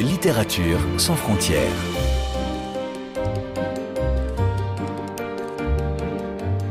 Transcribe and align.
Littérature 0.00 0.78
sans 0.96 1.14
frontières. 1.14 1.60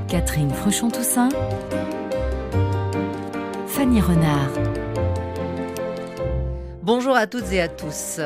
Catherine 0.07 0.49
Fruchon-Toussaint. 0.49 1.29
Fanny 3.67 4.01
Renard. 4.01 4.49
Bonjour 6.81 7.15
à 7.15 7.27
toutes 7.27 7.52
et 7.52 7.61
à 7.61 7.68
tous. 7.68 8.20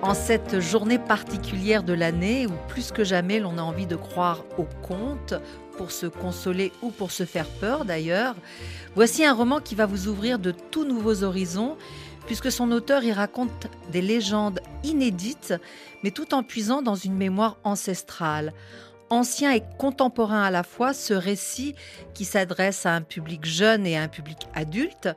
En 0.00 0.14
cette 0.14 0.60
journée 0.60 0.98
particulière 0.98 1.82
de 1.82 1.92
l'année 1.92 2.46
où 2.46 2.52
plus 2.68 2.92
que 2.92 3.04
jamais 3.04 3.40
l'on 3.40 3.58
a 3.58 3.62
envie 3.62 3.86
de 3.86 3.96
croire 3.96 4.44
au 4.56 4.66
conte, 4.80 5.34
pour 5.76 5.90
se 5.90 6.06
consoler 6.06 6.72
ou 6.82 6.90
pour 6.90 7.10
se 7.10 7.24
faire 7.24 7.48
peur 7.48 7.84
d'ailleurs, 7.84 8.34
voici 8.94 9.24
un 9.24 9.34
roman 9.34 9.60
qui 9.60 9.74
va 9.74 9.86
vous 9.86 10.08
ouvrir 10.08 10.38
de 10.38 10.50
tout 10.50 10.84
nouveaux 10.84 11.22
horizons 11.22 11.76
puisque 12.26 12.50
son 12.50 12.72
auteur 12.72 13.04
y 13.04 13.12
raconte 13.12 13.68
des 13.92 14.02
légendes 14.02 14.60
inédites 14.82 15.54
mais 16.02 16.10
tout 16.10 16.34
en 16.34 16.42
puisant 16.42 16.82
dans 16.82 16.94
une 16.94 17.16
mémoire 17.16 17.58
ancestrale. 17.64 18.52
Ancien 19.08 19.52
et 19.52 19.62
contemporain 19.78 20.42
à 20.42 20.50
la 20.50 20.64
fois, 20.64 20.92
ce 20.92 21.14
récit, 21.14 21.76
qui 22.12 22.24
s'adresse 22.24 22.86
à 22.86 22.94
un 22.94 23.02
public 23.02 23.44
jeune 23.44 23.86
et 23.86 23.96
à 23.96 24.02
un 24.02 24.08
public 24.08 24.48
adulte, 24.52 25.08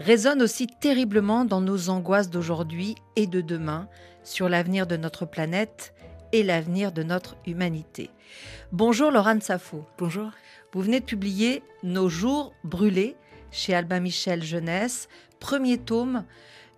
résonne 0.00 0.42
aussi 0.42 0.66
terriblement 0.66 1.44
dans 1.44 1.60
nos 1.60 1.88
angoisses 1.88 2.30
d'aujourd'hui 2.30 2.96
et 3.14 3.28
de 3.28 3.40
demain 3.40 3.88
sur 4.24 4.48
l'avenir 4.48 4.88
de 4.88 4.96
notre 4.96 5.24
planète 5.24 5.94
et 6.32 6.42
l'avenir 6.42 6.92
de 6.92 7.02
notre 7.02 7.36
humanité. 7.46 8.10
Bonjour 8.72 9.10
Laurent 9.10 9.40
Safo. 9.40 9.84
Bonjour. 9.98 10.30
Vous 10.72 10.82
venez 10.82 11.00
de 11.00 11.04
publier 11.04 11.62
Nos 11.82 12.08
jours 12.08 12.52
brûlés 12.64 13.16
chez 13.50 13.74
Albin 13.74 14.00
Michel 14.00 14.42
Jeunesse, 14.42 15.08
premier 15.40 15.78
tome 15.78 16.24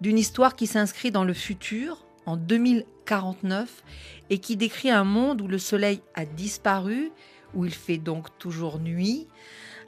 d'une 0.01 0.19
histoire 0.19 0.55
qui 0.55 0.67
s'inscrit 0.67 1.11
dans 1.11 1.25
le 1.25 1.35
futur, 1.35 2.05
en 2.27 2.37
2049, 2.37 3.83
et 4.31 4.39
qui 4.39 4.57
décrit 4.57 4.91
un 4.91 5.05
monde 5.05 5.41
où 5.43 5.49
le 5.49 5.59
soleil 5.59 6.01
a 6.15 6.25
disparu, 6.25 7.11
où 7.55 7.65
il 7.65 7.75
fait 7.75 7.99
donc 7.99 8.29
toujours 8.39 8.79
nuit, 8.79 9.27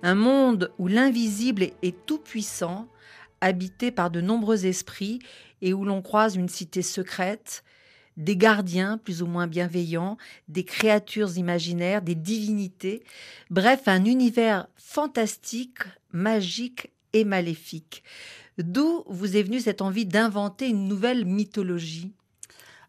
un 0.02 0.16
monde 0.16 0.72
où 0.78 0.88
l'invisible 0.88 1.62
est 1.82 2.04
tout-puissant, 2.04 2.88
habité 3.40 3.92
par 3.92 4.10
de 4.10 4.20
nombreux 4.20 4.66
esprits, 4.66 5.20
et 5.62 5.72
où 5.72 5.84
l'on 5.84 6.02
croise 6.02 6.34
une 6.34 6.48
cité 6.48 6.82
secrète, 6.82 7.62
des 8.16 8.36
gardiens 8.36 8.98
plus 8.98 9.22
ou 9.22 9.26
moins 9.26 9.46
bienveillants, 9.46 10.16
des 10.48 10.64
créatures 10.64 11.36
imaginaires, 11.36 12.02
des 12.02 12.14
divinités, 12.14 13.02
bref, 13.50 13.82
un 13.86 14.04
univers 14.04 14.68
fantastique, 14.76 15.78
magique 16.12 16.90
et 17.12 17.24
maléfique. 17.24 18.02
D'où 18.58 19.04
vous 19.06 19.36
est 19.36 19.42
venue 19.42 19.60
cette 19.60 19.82
envie 19.82 20.06
d'inventer 20.06 20.68
une 20.68 20.88
nouvelle 20.88 21.24
mythologie? 21.24 22.12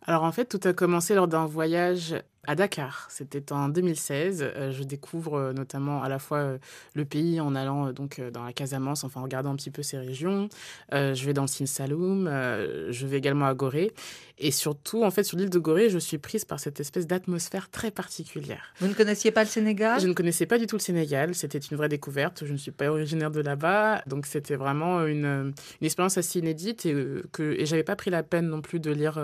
Alors 0.02 0.24
en 0.24 0.32
fait, 0.32 0.46
tout 0.46 0.68
a 0.68 0.74
commencé 0.74 1.16
lors 1.16 1.28
d'un 1.28 1.46
voyage 1.46 2.16
à 2.46 2.56
Dakar. 2.56 3.08
C'était 3.10 3.52
en 3.52 3.70
2016. 3.70 4.44
Euh, 4.44 4.72
je 4.72 4.84
découvre 4.84 5.36
euh, 5.36 5.54
notamment 5.54 6.04
à 6.04 6.10
la 6.10 6.20
fois 6.20 6.40
euh, 6.40 6.58
le 6.94 7.06
pays 7.06 7.40
en 7.40 7.56
allant 7.56 7.92
donc 7.92 8.22
dans 8.34 8.44
la 8.44 8.54
Casamance, 8.54 9.04
enfin 9.04 9.22
en 9.22 9.24
regardant 9.24 9.52
un 9.52 9.56
petit 9.56 9.72
peu 9.72 9.84
ces 9.84 9.98
régions. 9.98 10.50
je 10.92 11.26
vais 11.26 11.34
dans 11.34 11.44
le 11.44 11.48
Sine 11.48 11.68
Saloum. 11.68 12.26
je 12.28 13.08
vais 13.08 13.18
également 13.18 13.46
à 13.46 13.54
Gorée. 13.54 13.92
Et 14.40 14.52
surtout, 14.52 15.04
en 15.04 15.12
fait, 15.12 15.24
sur 15.24 15.38
l'île 15.38 15.52
de 15.52 15.60
Gorée, 15.60 15.90
je 15.90 16.00
suis 16.00 16.18
prise 16.18 16.44
par 16.44 16.60
cette 16.60 16.80
espèce 16.80 17.06
d'atmosphère 17.06 17.70
très 17.70 17.92
particulière. 17.92 18.74
Vous 18.80 18.88
ne 18.88 18.94
connaissiez 18.94 19.32
pas 19.32 19.44
le 19.44 19.50
Sénégal? 19.50 20.02
Je 20.02 20.08
ne 20.08 20.14
connaissais 20.14 20.48
pas 20.48 20.58
du 20.58 20.66
tout 20.66 20.76
le 20.76 20.82
Sénégal. 20.82 21.36
C'était 21.36 21.60
une 21.60 21.78
vraie 21.78 21.88
découverte. 21.88 22.44
Je 22.46 22.52
ne 22.52 22.58
suis 22.58 22.72
pas 22.72 22.90
originaire 22.90 23.30
de 23.30 23.42
là-bas. 23.42 24.02
Donc, 24.08 24.26
c'était 24.26 24.56
vraiment 24.56 25.06
une, 25.06 25.26
une, 25.26 25.54
expérience 25.86 26.18
assez 26.18 26.40
inédite 26.40 26.86
et, 26.86 26.96
que, 27.32 27.56
et 27.58 27.66
j'avais 27.66 27.84
pas 27.84 27.96
pris 27.96 28.10
la 28.10 28.24
peine 28.24 28.50
non 28.50 28.62
plus 28.62 28.80
de 28.80 28.92
lire 28.92 29.18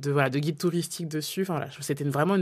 de, 0.00 0.10
voilà, 0.10 0.28
de 0.28 0.38
guide 0.38 0.58
touristique 0.58 1.08
dessus. 1.08 1.42
Enfin, 1.42 1.54
voilà, 1.54 1.70
c'était 1.80 2.04
vraiment 2.04 2.34
une, 2.34 2.41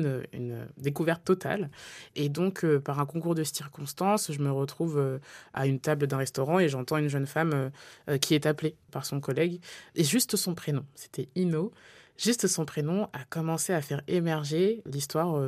découverte 0.77 1.25
totale. 1.25 1.71
Et 2.17 2.29
donc, 2.29 2.65
euh, 2.65 2.81
par 2.81 3.01
un 3.01 3.07
concours 3.07 3.35
de 3.35 3.45
circonstances, 3.45 4.33
je 4.33 4.41
me 4.41 4.51
retrouve 4.51 4.99
euh, 4.99 5.19
à 5.55 5.67
une 5.67 5.81
table 5.81 6.07
d'un 6.07 6.17
restaurant 6.17 6.59
et 6.59 6.69
j'entends 6.69 6.97
une 6.97 7.09
jeune 7.09 7.27
femme 7.27 7.71
euh, 8.09 8.19
qui 8.19 8.35
est 8.35 8.47
appelée 8.47 8.77
par 8.91 9.05
son 9.05 9.21
collègue. 9.21 9.61
Et 9.95 10.05
juste 10.05 10.37
son 10.37 10.55
prénom, 10.55 10.85
c'était 10.95 11.29
Ino. 11.35 11.73
Juste 12.17 12.49
son 12.49 12.67
prénom 12.67 13.09
a 13.15 13.25
commencé 13.31 13.73
à 13.73 13.81
faire 13.81 14.03
émerger 14.07 14.83
l'histoire 14.85 15.41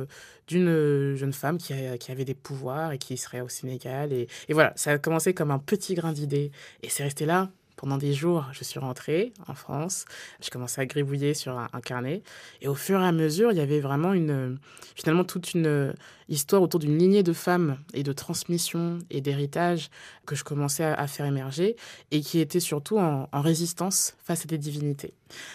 d'une 0.47 1.13
jeune 1.13 1.31
femme 1.31 1.59
qui, 1.59 1.71
avait 1.71 2.25
des 2.25 2.33
pouvoirs 2.33 2.91
et 2.93 2.97
qui 2.97 3.15
serait 3.15 3.41
au 3.41 3.47
Sénégal. 3.47 4.11
Et 4.11 4.27
voilà, 4.49 4.73
ça 4.75 4.89
a 4.89 4.97
commencé 4.97 5.35
comme 5.35 5.51
un 5.51 5.59
petit 5.59 5.93
grain 5.93 6.13
d'idée. 6.13 6.51
Et 6.81 6.89
c'est 6.89 7.03
resté 7.03 7.27
là 7.27 7.51
pendant 7.75 7.97
des 7.97 8.13
jours, 8.13 8.45
je 8.51 8.63
suis 8.63 8.79
rentrée 8.79 9.33
en 9.47 9.55
France. 9.55 10.05
Je 10.41 10.49
commençais 10.49 10.81
à 10.81 10.85
gribouiller 10.85 11.33
sur 11.33 11.57
un, 11.57 11.81
carnet. 11.81 12.21
Et 12.61 12.67
au 12.67 12.75
fur 12.75 13.01
et 13.01 13.05
à 13.05 13.11
mesure, 13.11 13.51
il 13.51 13.57
y 13.57 13.61
avait 13.61 13.79
vraiment 13.79 14.13
une, 14.13 14.57
finalement 14.95 15.23
toute 15.23 15.53
une 15.53 15.93
histoire 16.29 16.61
autour 16.61 16.79
d'une 16.79 16.97
lignée 16.97 17.23
de 17.23 17.33
femmes 17.33 17.77
et 17.93 18.03
de 18.03 18.13
transmission 18.13 18.99
et 19.09 19.21
d'héritage 19.21 19.89
que 20.25 20.35
je 20.35 20.43
commençais 20.43 20.83
à, 20.83 21.07
faire 21.07 21.25
émerger 21.25 21.75
et 22.11 22.21
qui 22.21 22.39
était 22.39 22.59
surtout 22.59 22.97
en, 22.97 23.27
résistance 23.33 24.15
face 24.23 24.45
à 24.45 24.47
des 24.47 24.57
divinités. 24.57 25.13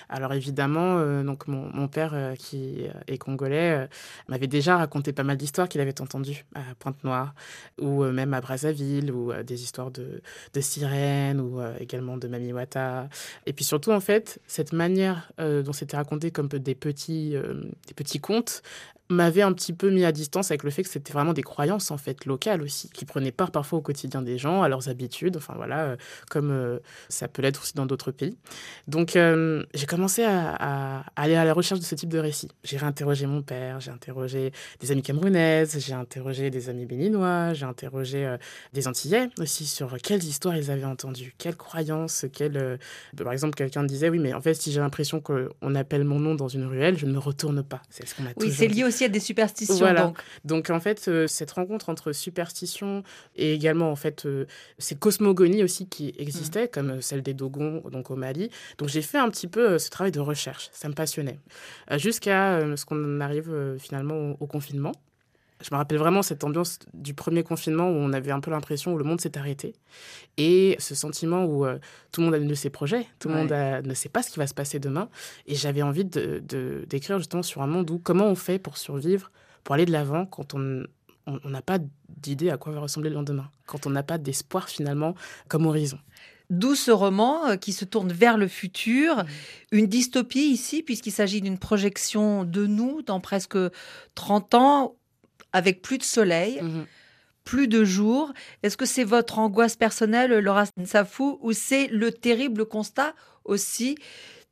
Alors 0.09 0.35
évidemment, 0.35 0.99
euh, 0.99 1.23
donc 1.23 1.47
mon, 1.47 1.89
père 1.89 2.11
euh, 2.13 2.35
qui 2.35 2.87
est 3.07 3.19
congolais 3.19 3.85
euh, 3.85 3.87
m'avait 4.29 4.47
déjà 4.47 4.77
raconté 4.77 5.13
pas 5.13 5.23
mal 5.23 5.37
d'histoires 5.37 5.69
qu'il 5.69 5.81
avait 5.81 6.01
entendues 6.01 6.45
à 6.55 6.75
Pointe-Noire 6.79 7.35
ou 7.81 8.05
même 8.05 8.35
à 8.35 8.41
Brazzaville 8.41 9.11
ou 9.11 9.33
des 9.43 9.63
histoires 9.63 9.91
de, 9.91 10.21
sirènes 10.61 11.41
ou 11.41 11.61
également 11.79 12.17
de 12.17 12.29
Mami 12.29 12.53
Wata. 12.53 13.09
Et 13.47 13.53
puis 13.53 13.65
surtout 13.65 13.93
en 13.93 14.01
fait, 14.01 14.41
cette 14.47 14.73
manière 14.73 15.31
dont 15.39 15.73
c'était 15.73 15.97
raconté 15.97 16.31
comme 16.31 16.49
des 16.49 16.75
petits, 16.75 17.31
des 17.87 17.95
petits 17.95 18.21
contes 18.21 18.63
m'avait 19.11 19.43
un 19.43 19.53
petit 19.53 19.73
peu 19.73 19.91
mis 19.91 20.05
à 20.05 20.13
distance 20.13 20.51
avec 20.51 20.63
le 20.65 20.71
fait 20.71 20.83
que 20.83 20.89
c'était 20.89 21.13
vraiment 21.13 21.33
des 21.33 21.43
croyances 21.43 21.91
en 21.91 21.97
fait 21.97 22.27
locales 22.27 22.61
aussi 22.61 22.91
qui 22.91 23.07
prenaient 23.07 23.33
part 23.33 23.51
parfois 23.51 23.79
au 23.79 23.83
quotidien 23.83 24.21
des 24.21 24.37
gens 24.37 24.63
à 24.63 24.69
leurs 24.69 24.89
habitudes 24.91 25.37
enfin 25.37 25.55
voilà 25.57 25.85
euh, 25.85 25.97
comme 26.29 26.51
euh, 26.51 26.79
ça 27.09 27.27
peut 27.27 27.41
l'être 27.41 27.63
aussi 27.63 27.73
dans 27.75 27.87
d'autres 27.87 28.11
pays. 28.11 28.37
Donc 28.87 29.17
euh, 29.17 29.65
j'ai 29.73 29.87
commencé 29.87 30.25
à, 30.25 31.05
aller 31.17 31.37
à 31.37 31.45
la 31.45 31.55
recherche 31.55 31.81
de 31.81 31.85
ce 31.85 31.95
type 31.95 32.11
de 32.11 32.19
récits 32.19 32.51
j'ai 32.65 32.77
réinterrogé 32.77 33.27
mon 33.27 33.41
père 33.41 33.81
j'ai 33.81 33.91
interrogé 33.91 34.53
des 34.81 34.93
amis 34.93 35.03
camerounaises 35.03 35.79
j'ai 35.79 35.95
interrogé 35.95 36.51
des 36.51 36.69
amis 36.69 36.85
béninois 36.85 37.55
j'ai 37.55 37.65
interrogé 37.65 38.37
des 38.75 38.89
antillais 38.89 39.31
aussi 39.39 39.67
sur 39.67 39.97
quelles 40.03 40.25
histoires 40.25 40.57
ils 40.57 40.71
avaient 40.71 40.85
entendues 40.85 41.35
quelles 41.39 41.57
croyances 41.57 42.27
quelles 42.33 42.79
par 43.17 43.33
exemple 43.33 43.55
quelqu'un 43.55 43.85
disait 43.85 44.11
oui 44.11 44.19
mais 44.19 44.35
en 44.35 44.41
fait 44.41 44.55
si 44.55 44.71
j'ai 44.71 44.81
l'impression 44.81 45.21
qu'on 45.21 45.75
appelle 45.75 46.05
mon 46.05 46.19
nom 46.19 46.35
dans 46.35 46.49
une 46.49 46.67
ruelle 46.67 46.99
je 46.99 47.07
ne 47.07 47.13
me 47.13 47.19
retourne 47.19 47.63
pas. 47.63 47.81
C'est 47.89 48.07
ce 48.07 48.15
qu'on 48.15 48.25
a 48.25 48.31
oui 48.37 48.53
c'est 48.53 48.69
lié 48.69 48.85
aussi 48.85 48.98
y 49.07 49.11
des 49.11 49.21
superstitions. 49.21 49.95
Donc. 49.95 50.19
donc 50.45 50.71
en 50.71 50.81
fait, 50.81 51.07
euh, 51.09 51.27
cette 51.27 51.53
rencontre 51.53 51.89
entre 51.89 52.13
superstition 52.13 53.03
et 53.37 53.55
également 53.55 53.91
en 53.91 53.97
fait 53.97 54.27
euh, 54.27 54.47
ces 54.79 54.97
cosmogonies 54.97 55.63
aussi 55.63 55.89
qui 55.89 56.15
existaient, 56.19 56.67
mmh. 56.67 56.73
comme 56.73 57.03
celle 57.03 57.23
des 57.23 57.35
Dogons 57.35 57.83
donc 57.91 58.11
au 58.11 58.17
Mali. 58.17 58.51
Donc 58.79 58.89
j'ai 58.89 59.03
fait 59.03 59.19
un 59.19 59.31
petit 59.31 59.47
peu 59.47 59.73
euh, 59.73 59.79
ce 59.79 59.91
travail 59.91 60.13
de 60.13 60.21
recherche. 60.21 60.71
Ça 60.73 60.89
me 60.89 60.95
passionnait 60.95 61.39
jusqu'à 61.97 62.61
ce 62.77 62.85
qu'on 62.85 63.21
arrive 63.21 63.77
finalement 63.79 64.37
au, 64.41 64.47
confinement. 64.47 64.93
Je 65.61 65.71
me 65.73 65.77
rappelle 65.77 65.99
vraiment 65.99 66.23
cette 66.23 66.45
ambiance 66.45 66.79
du 66.95 67.15
premier 67.15 67.43
confinement 67.43 67.89
où 67.89 67.95
on 67.95 68.13
avait 68.13 68.31
un 68.31 68.41
peu 68.41 68.51
l'impression 68.51 68.95
où 68.95 68.99
le 68.99 69.05
monde 69.05 69.21
s'est 69.21 69.37
arrêté. 69.37 69.75
Et 70.37 70.77
ce 70.79 70.95
sentiment 70.95 71.45
où 71.45 71.67
tout 72.13 72.21
le 72.21 72.27
monde 72.27 72.35
a 72.35 72.39
de 72.39 72.55
ses 72.55 72.71
projets, 72.71 73.07
tout 73.19 73.29
le 73.29 73.35
monde 73.35 73.51
ne 73.51 73.95
sait 73.95 74.09
pas 74.09 74.23
ce 74.23 74.31
qui 74.31 74.39
va 74.39 74.47
se 74.47 74.55
passer 74.55 74.79
demain. 74.79 75.09
Et 75.47 75.57
j'avais 75.57 75.83
envie 75.83 76.05
de, 76.05 76.43
d'écrire 76.89 77.19
justement 77.19 77.43
sur 77.43 77.63
un 77.63 77.67
monde 77.67 77.91
où 77.91 77.99
comment 77.99 78.27
on 78.27 78.37
fait 78.37 78.59
pour 78.59 78.79
survivre, 78.79 79.33
pour 79.65 79.75
aller 79.75 79.85
de 79.85 79.93
l'avant 79.93 80.27
quand 80.27 80.55
on 80.55 80.85
n'a 81.27 81.63
pas 81.63 81.79
d'idée 82.09 82.51
à 82.51 82.57
quoi 82.57 82.73
va 82.73 82.81
ressembler 82.81 83.11
le 83.11 83.17
lendemain, 83.17 83.51
quand 83.67 83.87
on 83.87 83.91
n'a 83.91 84.03
pas 84.03 84.19
d'espoir 84.19 84.69
finalement 84.69 85.15
comme 85.49 85.67
horizon. 85.67 85.99
D'où 86.51 86.75
ce 86.75 86.91
roman 86.91 87.47
euh, 87.47 87.57
qui 87.57 87.73
se 87.75 87.85
tourne 87.85 88.11
vers 88.11 88.39
le 88.39 88.49
futur, 88.49 89.17
mmh. 89.17 89.27
une 89.73 89.87
dystopie 89.87 90.51
ici, 90.51 90.83
puisqu'il 90.83 91.11
s'agit 91.11 91.43
d'une 91.43 91.59
projection 91.59 92.45
de 92.45 92.67
nous 92.67 93.03
dans 93.03 93.21
presque 93.21 93.59
30 94.15 94.55
ans 94.55 94.95
avec 95.53 95.83
plus 95.83 95.99
de 95.99 96.03
soleil, 96.03 96.61
mmh 96.63 96.85
plus 97.49 97.67
de 97.67 97.83
jours. 97.83 98.35
Est-ce 98.63 98.77
que 98.77 98.85
c'est 98.85 99.05
votre 99.05 99.39
angoisse 99.39 99.75
personnelle, 99.75 100.39
Laura 100.39 100.65
Safou, 100.85 101.39
ou 101.41 101.53
c'est 101.53 101.87
le 101.87 102.13
terrible 102.13 102.67
constat 102.67 103.15
aussi 103.47 103.97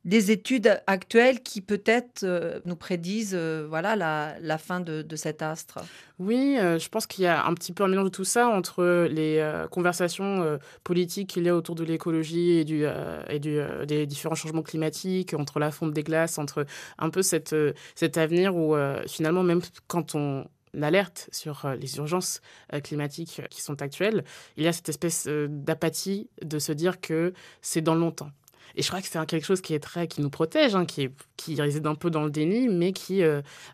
des 0.03 0.31
études 0.31 0.81
actuelles 0.87 1.43
qui 1.43 1.61
peut-être 1.61 2.23
euh, 2.23 2.59
nous 2.65 2.75
prédisent 2.75 3.35
euh, 3.35 3.67
voilà, 3.69 3.95
la, 3.95 4.57
fin 4.57 4.79
de, 4.79 5.05
cet 5.15 5.43
astre? 5.43 5.77
Oui, 6.17 6.57
euh, 6.57 6.79
je 6.79 6.89
pense 6.89 7.05
qu'il 7.05 7.25
y 7.25 7.27
a 7.27 7.45
un 7.45 7.53
petit 7.53 7.71
peu 7.71 7.83
un 7.83 7.87
mélange 7.87 8.05
de 8.05 8.09
tout 8.09 8.23
ça 8.23 8.47
entre 8.47 9.05
les 9.11 9.45
conversations 9.69 10.57
politiques 10.83 11.29
qu'il 11.29 11.43
y 11.43 11.49
a 11.49 11.55
autour 11.55 11.75
de 11.75 11.83
l'écologie 11.83 12.53
et, 12.53 12.65
du, 12.65 12.83
et 13.29 13.39
du, 13.39 13.59
des 13.85 14.07
différents 14.07 14.33
changements 14.33 14.63
climatiques, 14.63 15.35
entre 15.35 15.59
la 15.59 15.69
fonte 15.69 15.93
des 15.93 16.03
glaces, 16.03 16.39
entre 16.39 16.65
un 16.97 17.11
peu 17.11 17.21
cette, 17.21 17.55
cet 17.93 18.17
avenir 18.17 18.55
où 18.55 18.75
finalement, 19.07 19.43
même 19.43 19.61
quand 19.87 20.15
on, 20.15 20.47
alerte 20.81 21.29
sur 21.31 21.65
euh, 21.65 21.75
les 21.75 21.97
urgences 21.97 22.41
euh, 22.73 22.79
climatiques 22.79 23.41
qui 23.49 23.61
sont 23.61 23.81
actuelles, 23.81 24.23
il 24.57 24.63
y 24.63 24.67
a 24.67 24.73
cette 24.73 24.89
espèce 24.89 25.27
d'apathie 25.27 26.29
de 26.41 26.59
se 26.59 26.71
dire 26.71 26.99
que 27.01 27.33
c'est 27.61 27.81
dans 27.81 27.95
longtemps. 27.95 28.31
Et 28.75 28.83
je 28.83 28.87
crois 28.87 29.01
que 29.01 29.07
c'est 29.07 29.25
quelque 29.25 29.45
chose 29.45 29.61
qui 29.61 29.73
est 29.73 29.79
très, 29.79 30.07
qui 30.07 30.21
nous 30.21 30.29
protège, 30.29 30.75
hein, 30.75 30.85
qui, 30.85 31.09
qui 31.35 31.59
réside 31.59 31.87
un 31.87 31.95
peu 31.95 32.11
dans 32.11 32.23
le 32.23 32.29
déni, 32.29 32.67
mais 32.67 32.93
qui 32.93 33.23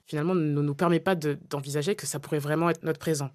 finalement 0.05 0.33
ne 0.33 0.61
nous 0.61 0.75
permet 0.75 1.01
pas 1.01 1.15
d'envisager 1.15 1.95
que 1.95 2.05
ça 2.05 2.19
pourrait 2.19 2.39
vraiment 2.39 2.69
être 2.69 2.83
notre 2.83 2.99
présent. 2.99 3.29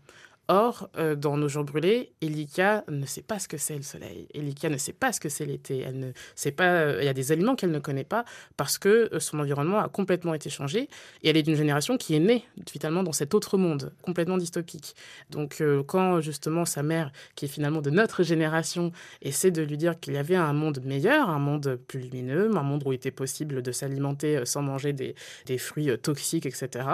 Or, 0.51 0.89
euh, 0.97 1.15
dans 1.15 1.37
Nos 1.37 1.49
jours 1.49 1.65
brûlés, 1.65 2.11
Elika 2.23 2.83
ne 2.89 3.05
sait 3.05 3.21
pas 3.21 3.39
ce 3.39 3.47
que 3.49 3.59
c'est 3.59 3.77
le 3.77 3.83
soleil. 3.83 4.27
Elika 4.33 4.71
ne 4.71 4.79
sait 4.79 4.95
pas 4.95 5.13
ce 5.13 5.21
que 5.21 5.29
c'est 5.29 5.45
l'été. 5.45 5.81
Elle 5.81 5.99
ne 5.99 6.13
sait 6.37 6.53
pas. 6.53 6.71
Euh, 6.71 6.99
il 7.03 7.05
y 7.05 7.09
a 7.09 7.13
des 7.13 7.33
aliments 7.33 7.55
qu'elle 7.55 7.71
ne 7.71 7.79
connaît 7.79 8.03
pas 8.03 8.25
parce 8.57 8.79
que 8.79 9.11
euh, 9.13 9.21
son 9.21 9.41
environnement 9.41 9.79
a 9.79 9.91
complètement 9.91 10.33
été 10.33 10.49
changé. 10.49 10.89
Et 11.23 11.29
elle 11.29 11.37
est 11.37 11.43
d'une 11.43 11.55
génération 11.55 11.99
qui 11.99 12.15
est 12.15 12.21
née 12.21 12.47
finalement 12.67 13.03
dans 13.03 13.13
cet 13.13 13.35
autre 13.35 13.59
monde 13.59 13.93
complètement 14.01 14.39
dystopique. 14.39 14.97
Donc, 15.29 15.63
quand 15.87 16.23
justement 16.23 16.65
sa 16.65 16.83
mère, 16.83 17.13
qui 17.35 17.45
est 17.45 17.49
finalement 17.49 17.83
de 17.83 17.91
notre 17.91 18.23
génération, 18.23 18.93
essaie 19.21 19.51
de 19.51 19.61
lui 19.63 19.77
dire 19.77 20.01
qu'il 20.01 20.15
y 20.15 20.19
avait 20.19 20.37
un 20.37 20.55
monde 20.55 20.81
meilleur, 20.83 21.29
un 21.29 21.39
monde 21.39 21.79
plus 21.89 22.01
lumineux, 22.01 22.57
un 22.57 22.63
monde 22.63 22.83
où 22.87 22.93
il 22.93 22.97
était 22.97 23.11
possible 23.11 23.61
de 23.61 23.73
s'alimenter 23.73 24.47
sans 24.47 24.63
manger 24.63 24.95
des, 24.95 25.15
des 25.45 25.59
fruits 25.59 25.91
toxiques, 25.99 26.47
etc., 26.47 26.89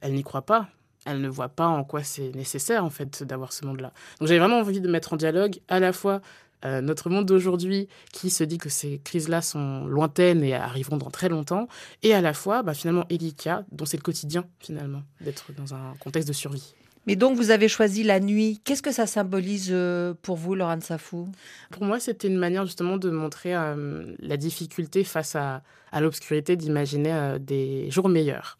elle 0.00 0.14
n'y 0.14 0.22
croit 0.22 0.42
pas 0.42 0.68
elle 1.04 1.20
ne 1.20 1.28
voit 1.28 1.48
pas 1.48 1.66
en 1.66 1.84
quoi 1.84 2.02
c'est 2.02 2.34
nécessaire 2.34 2.84
en 2.84 2.90
fait 2.90 3.22
d'avoir 3.22 3.52
ce 3.52 3.64
monde-là. 3.66 3.92
Donc 4.18 4.28
j'avais 4.28 4.40
vraiment 4.40 4.58
envie 4.58 4.80
de 4.80 4.88
mettre 4.88 5.12
en 5.12 5.16
dialogue 5.16 5.58
à 5.68 5.80
la 5.80 5.92
fois 5.92 6.20
euh, 6.64 6.80
notre 6.80 7.10
monde 7.10 7.26
d'aujourd'hui 7.26 7.88
qui 8.12 8.30
se 8.30 8.44
dit 8.44 8.58
que 8.58 8.68
ces 8.68 9.00
crises-là 9.02 9.42
sont 9.42 9.84
lointaines 9.86 10.44
et 10.44 10.54
arriveront 10.54 10.96
dans 10.96 11.10
très 11.10 11.28
longtemps, 11.28 11.66
et 12.02 12.14
à 12.14 12.20
la 12.20 12.32
fois 12.32 12.62
bah, 12.62 12.74
finalement 12.74 13.04
Elika, 13.10 13.64
dont 13.72 13.84
c'est 13.84 13.96
le 13.96 14.02
quotidien 14.02 14.44
finalement 14.60 15.02
d'être 15.20 15.52
dans 15.52 15.74
un 15.74 15.94
contexte 15.98 16.28
de 16.28 16.32
survie. 16.32 16.74
Mais 17.06 17.16
donc, 17.16 17.36
vous 17.36 17.50
avez 17.50 17.66
choisi 17.66 18.04
la 18.04 18.20
nuit. 18.20 18.60
Qu'est-ce 18.62 18.82
que 18.82 18.92
ça 18.92 19.08
symbolise 19.08 19.70
euh, 19.72 20.14
pour 20.22 20.36
vous, 20.36 20.54
Laurent 20.54 20.80
Safou? 20.80 21.28
Pour 21.70 21.84
moi, 21.84 21.98
c'était 21.98 22.28
une 22.28 22.36
manière 22.36 22.64
justement 22.64 22.96
de 22.96 23.10
montrer 23.10 23.56
euh, 23.56 24.14
la 24.20 24.36
difficulté 24.36 25.02
face 25.02 25.34
à, 25.34 25.62
à 25.92 26.00
l'obscurité 26.00 26.56
d'imaginer 26.56 27.12
euh, 27.12 27.38
des 27.38 27.90
jours 27.90 28.08
meilleurs. 28.08 28.58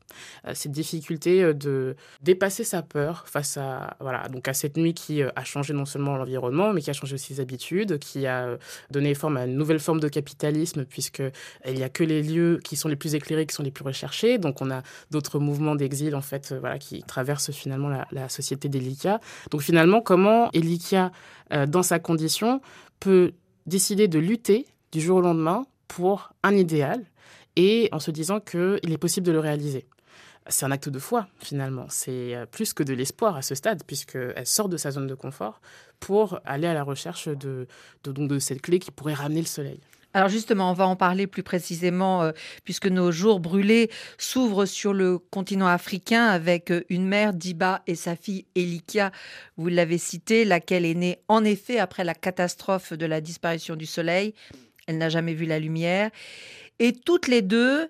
cette 0.52 0.73
difficulté 0.73 1.55
de 1.55 1.96
dépasser 2.23 2.64
sa 2.64 2.82
peur 2.82 3.25
face 3.26 3.56
à, 3.56 3.96
voilà, 3.99 4.29
donc 4.29 4.46
à 4.46 4.52
cette 4.52 4.76
nuit 4.76 4.93
qui 4.93 5.23
a 5.23 5.44
changé 5.44 5.73
non 5.73 5.87
seulement 5.87 6.17
l'environnement, 6.17 6.73
mais 6.73 6.82
qui 6.82 6.90
a 6.90 6.93
changé 6.93 7.14
aussi 7.14 7.34
ses 7.34 7.40
habitudes, 7.40 7.99
qui 7.99 8.26
a 8.26 8.58
donné 8.90 9.14
forme 9.14 9.38
à 9.38 9.46
une 9.46 9.56
nouvelle 9.56 9.81
forme 9.81 10.00
de 10.00 10.08
capitalisme, 10.08 10.84
puisqu'il 10.84 11.75
n'y 11.75 11.82
a 11.82 11.88
que 11.88 12.05
les 12.05 12.23
lieux 12.23 12.61
qui 12.62 12.76
sont 12.76 12.88
les 12.88 12.96
plus 12.96 13.14
éclairés 13.14 13.46
qui 13.46 13.55
sont 13.55 13.62
les 13.62 13.70
plus 13.70 13.84
recherchés. 13.84 14.37
Donc, 14.37 14.61
on 14.61 14.70
a 14.70 14.82
d'autres 15.11 15.38
mouvements 15.38 15.75
d'exil, 15.75 16.14
en 16.14 16.20
fait, 16.20 16.55
voilà, 16.61 16.79
qui 16.79 17.02
traversent 17.02 17.52
finalement 17.52 17.88
la, 18.11 18.29
société 18.29 18.69
d'Elikia. 18.69 19.20
Donc 19.50 19.62
finalement, 19.62 20.00
comment 20.00 20.50
Elikia, 20.52 21.12
euh, 21.52 21.67
dans 21.67 21.82
sa 21.82 21.99
condition, 21.99 22.61
peut 23.00 23.32
décider 23.67 24.08
de 24.08 24.19
lutter 24.19 24.67
du 24.93 25.00
jour 25.00 25.19
au 25.19 25.20
lendemain 25.20 25.64
pour 25.88 26.32
un 26.43 26.56
idéal 26.56 27.02
et 27.56 27.88
en 27.93 27.99
se 27.99 28.10
disant 28.10 28.40
qu'il 28.40 28.93
est 28.93 28.99
possible 28.99 29.26
de 29.26 29.32
le 29.32 29.40
réaliser. 29.40 29.87
C'est 30.49 30.66
un 30.66 30.72
acte 30.72 30.88
de 30.88 30.99
foi, 30.99 31.28
finalement. 31.38 31.87
C'est 31.88 32.34
euh, 32.34 32.46
plus 32.46 32.72
que 32.72 32.82
de 32.82 32.94
l'espoir 32.94 33.37
à 33.37 33.43
ce 33.43 33.54
stade, 33.54 33.84
puisqu'elle 33.87 34.46
sort 34.46 34.69
de 34.69 34.76
sa 34.76 34.90
zone 34.90 35.06
de 35.06 35.14
confort 35.14 35.60
pour 36.00 36.40
aller 36.44 36.66
à 36.66 36.75
la 36.75 36.82
recherche 36.82 37.28
de, 37.28 37.69
de, 38.02 38.12
de 38.12 38.38
cette 38.40 38.60
clé 38.60 38.81
qui 38.81 38.90
pourrait 38.90 39.14
ramener 39.14 39.40
le 39.40 39.46
soleil. 39.46 39.81
Alors 40.14 40.28
justement, 40.28 40.70
on 40.70 40.75
va 40.75 40.87
en 40.87 40.96
parler 40.96 41.26
plus 41.26 41.43
précisément 41.43 42.22
euh, 42.22 42.32
puisque 42.64 42.87
nos 42.87 43.12
jours 43.12 43.40
brûlés 43.40 43.90
s'ouvrent 44.19 44.66
sur 44.66 44.93
le 44.93 45.19
continent 45.19 45.66
africain 45.66 46.26
avec 46.26 46.70
euh, 46.70 46.82
une 46.90 47.06
mère, 47.06 47.32
Diba, 47.32 47.82
et 47.87 47.94
sa 47.94 48.14
fille 48.14 48.44
Elikia, 48.55 49.10
vous 49.56 49.69
l'avez 49.69 49.96
cité, 49.96 50.44
laquelle 50.44 50.84
est 50.84 50.94
née 50.94 51.20
en 51.28 51.44
effet 51.44 51.78
après 51.78 52.05
la 52.05 52.14
catastrophe 52.14 52.93
de 52.93 53.06
la 53.06 53.22
disparition 53.22 53.75
du 53.75 53.87
soleil. 53.87 54.34
Elle 54.87 54.98
n'a 54.98 55.08
jamais 55.08 55.32
vu 55.32 55.46
la 55.46 55.58
lumière. 55.58 56.10
Et 56.82 56.93
toutes 56.93 57.29
les 57.29 57.43
deux, 57.43 57.88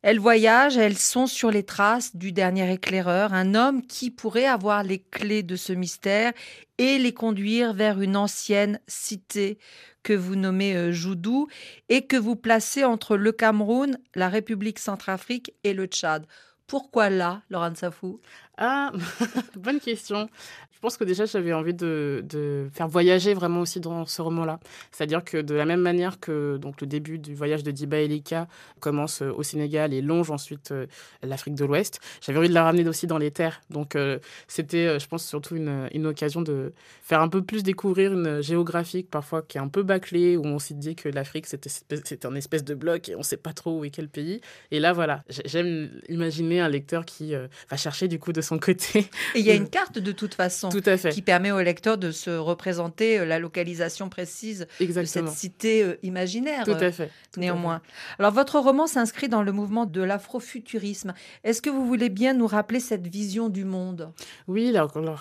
elles 0.00 0.18
voyagent, 0.18 0.78
elles 0.78 0.96
sont 0.96 1.26
sur 1.26 1.50
les 1.50 1.62
traces 1.62 2.16
du 2.16 2.32
dernier 2.32 2.72
éclaireur, 2.72 3.34
un 3.34 3.54
homme 3.54 3.86
qui 3.86 4.10
pourrait 4.10 4.46
avoir 4.46 4.82
les 4.82 4.98
clés 4.98 5.42
de 5.42 5.56
ce 5.56 5.74
mystère 5.74 6.32
et 6.78 6.96
les 6.96 7.12
conduire 7.12 7.74
vers 7.74 8.00
une 8.00 8.16
ancienne 8.16 8.80
cité 8.86 9.58
que 10.02 10.14
vous 10.14 10.36
nommez 10.36 10.74
euh, 10.74 10.90
Joudou 10.90 11.48
et 11.90 12.06
que 12.06 12.16
vous 12.16 12.34
placez 12.34 12.82
entre 12.82 13.18
le 13.18 13.30
Cameroun, 13.30 13.98
la 14.14 14.30
République 14.30 14.78
centrafrique 14.78 15.52
et 15.62 15.74
le 15.74 15.84
Tchad. 15.84 16.24
Pourquoi 16.66 17.10
là, 17.10 17.42
Laurent 17.50 17.74
Safou? 17.74 18.22
Ah, 18.56 18.90
bonne 19.54 19.80
question. 19.80 20.30
Je 20.80 20.82
pense 20.86 20.96
que 20.96 21.04
déjà, 21.04 21.26
j'avais 21.26 21.52
envie 21.52 21.74
de, 21.74 22.24
faire 22.72 22.88
voyager 22.88 23.34
vraiment 23.34 23.60
aussi 23.60 23.80
dans 23.80 24.06
ce 24.06 24.22
roman-là. 24.22 24.58
C'est-à-dire 24.92 25.22
que 25.22 25.36
de 25.36 25.54
la 25.54 25.66
même 25.66 25.82
manière 25.82 26.18
que 26.20 26.56
donc, 26.56 26.80
le 26.80 26.86
début 26.86 27.18
du 27.18 27.34
voyage 27.34 27.62
de 27.62 27.70
Diba 27.70 27.98
Elika 27.98 28.48
commence 28.80 29.20
euh, 29.20 29.30
au 29.30 29.42
Sénégal 29.42 29.92
et 29.92 30.00
longe 30.00 30.30
ensuite 30.30 30.70
euh, 30.70 30.86
l'Afrique 31.22 31.54
de 31.54 31.66
l'Ouest, 31.66 32.00
j'avais 32.22 32.38
envie 32.38 32.48
de 32.48 32.54
la 32.54 32.64
ramener 32.64 32.88
aussi 32.88 33.06
dans 33.06 33.18
les 33.18 33.30
terres. 33.30 33.60
Donc, 33.68 33.94
euh, 33.94 34.20
c'était, 34.48 34.98
je 34.98 35.06
pense, 35.06 35.22
surtout 35.22 35.54
une, 35.54 35.90
une, 35.92 36.06
occasion 36.06 36.40
de 36.40 36.72
faire 37.02 37.20
un 37.20 37.28
peu 37.28 37.42
plus 37.42 37.62
découvrir 37.62 38.14
une 38.14 38.40
géographie 38.40 39.02
parfois 39.02 39.42
qui 39.42 39.58
est 39.58 39.60
un 39.60 39.68
peu 39.68 39.82
bâclée, 39.82 40.38
où 40.38 40.46
on 40.46 40.58
s'est 40.58 40.72
dit 40.72 40.96
que 40.96 41.10
l'Afrique, 41.10 41.44
c'était 41.46 42.26
un 42.26 42.34
espèce 42.36 42.64
de 42.64 42.72
bloc 42.72 43.10
et 43.10 43.16
on 43.16 43.18
ne 43.18 43.24
sait 43.24 43.36
pas 43.36 43.52
trop 43.52 43.80
où 43.80 43.84
est 43.84 43.90
quel 43.90 44.08
pays. 44.08 44.40
Et 44.70 44.80
là, 44.80 44.94
voilà, 44.94 45.24
j'aime 45.44 45.90
imaginer 46.08 46.60
un 46.60 46.70
lecteur 46.70 47.04
qui 47.04 47.34
va 47.34 47.76
chercher 47.76 48.08
du 48.08 48.18
coup 48.18 48.32
de 48.32 48.40
son 48.40 48.58
côté. 48.58 49.10
Et 49.34 49.40
il 49.40 49.44
y 49.44 49.50
a 49.50 49.54
une 49.56 49.68
carte 49.68 49.98
de 49.98 50.12
toute 50.12 50.32
façon 50.32 50.69
tout 50.70 50.82
à 50.86 50.96
fait. 50.96 51.10
qui 51.10 51.22
permet 51.22 51.50
au 51.50 51.60
lecteur 51.60 51.98
de 51.98 52.10
se 52.10 52.30
représenter 52.30 53.18
euh, 53.18 53.24
la 53.24 53.38
localisation 53.38 54.08
précise 54.08 54.66
de 54.80 55.04
cette 55.04 55.28
cité 55.28 55.82
euh, 55.82 55.98
imaginaire. 56.02 56.64
Tout 56.64 56.72
à 56.72 56.90
fait. 56.90 57.10
néanmoins. 57.36 57.82
Alors, 58.18 58.32
votre 58.32 58.58
roman 58.58 58.86
s'inscrit 58.86 59.28
dans 59.28 59.42
le 59.42 59.52
mouvement 59.52 59.86
de 59.86 60.02
l'afrofuturisme. 60.02 61.14
Est-ce 61.44 61.62
que 61.62 61.70
vous 61.70 61.86
voulez 61.86 62.08
bien 62.08 62.34
nous 62.34 62.46
rappeler 62.46 62.80
cette 62.80 63.06
vision 63.06 63.48
du 63.48 63.64
monde? 63.64 64.12
Oui, 64.48 64.72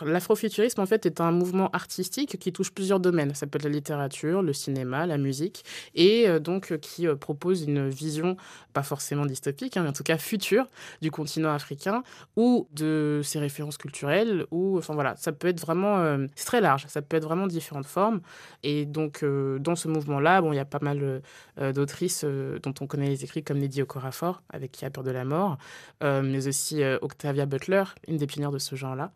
l'afrofuturisme, 0.05 0.81
en 0.81 0.85
fait, 0.85 1.05
est 1.05 1.21
un 1.21 1.31
mouvement 1.31 1.69
artistique 1.71 2.37
qui 2.39 2.51
touche 2.51 2.71
plusieurs 2.71 2.99
domaines. 2.99 3.35
Ça 3.35 3.47
peut 3.47 3.57
être 3.57 3.63
la 3.63 3.69
littérature, 3.69 4.41
le 4.41 4.53
cinéma, 4.53 5.05
la 5.05 5.17
musique, 5.17 5.63
et 5.95 6.27
euh, 6.27 6.39
donc 6.39 6.77
qui 6.79 7.07
propose 7.19 7.63
une 7.63 7.89
vision, 7.89 8.37
pas 8.73 8.83
forcément 8.83 9.25
dystopique, 9.25 9.77
hein, 9.77 9.83
mais 9.83 9.89
en 9.89 9.93
tout 9.93 10.03
cas 10.03 10.17
future, 10.17 10.69
du 11.01 11.11
continent 11.11 11.53
africain 11.53 12.03
ou 12.35 12.67
de 12.73 13.21
ses 13.23 13.39
références 13.39 13.77
culturelles, 13.77 14.45
ou, 14.51 14.77
enfin 14.77 14.93
voilà, 14.93 15.15
ça 15.17 15.31
peut 15.39 15.47
être 15.47 15.59
vraiment, 15.59 15.97
euh, 15.97 16.27
c'est 16.35 16.45
très 16.45 16.61
large, 16.61 16.85
ça 16.87 17.01
peut 17.01 17.17
être 17.17 17.23
vraiment 17.23 17.47
différentes 17.47 17.85
formes. 17.85 18.21
Et 18.63 18.85
donc, 18.85 19.23
euh, 19.23 19.57
dans 19.59 19.75
ce 19.75 19.87
mouvement-là, 19.87 20.41
bon, 20.41 20.53
il 20.53 20.57
y 20.57 20.59
a 20.59 20.65
pas 20.65 20.79
mal 20.81 21.21
euh, 21.59 21.73
d'autrices 21.73 22.23
dont 22.23 22.73
on 22.81 22.87
connaît 22.87 23.07
les 23.07 23.23
écrits 23.23 23.43
comme 23.43 23.57
Lady 23.57 23.81
Okorafor, 23.81 24.41
avec 24.49 24.71
Qui 24.71 24.85
a 24.85 24.89
peur 24.89 25.03
de 25.03 25.11
la 25.11 25.23
mort, 25.23 25.57
mais 26.01 26.47
aussi 26.47 26.83
Octavia 27.01 27.45
Butler, 27.45 27.83
une 28.07 28.17
des 28.17 28.27
pionnières 28.27 28.51
de 28.51 28.59
ce 28.59 28.75
genre-là. 28.75 29.11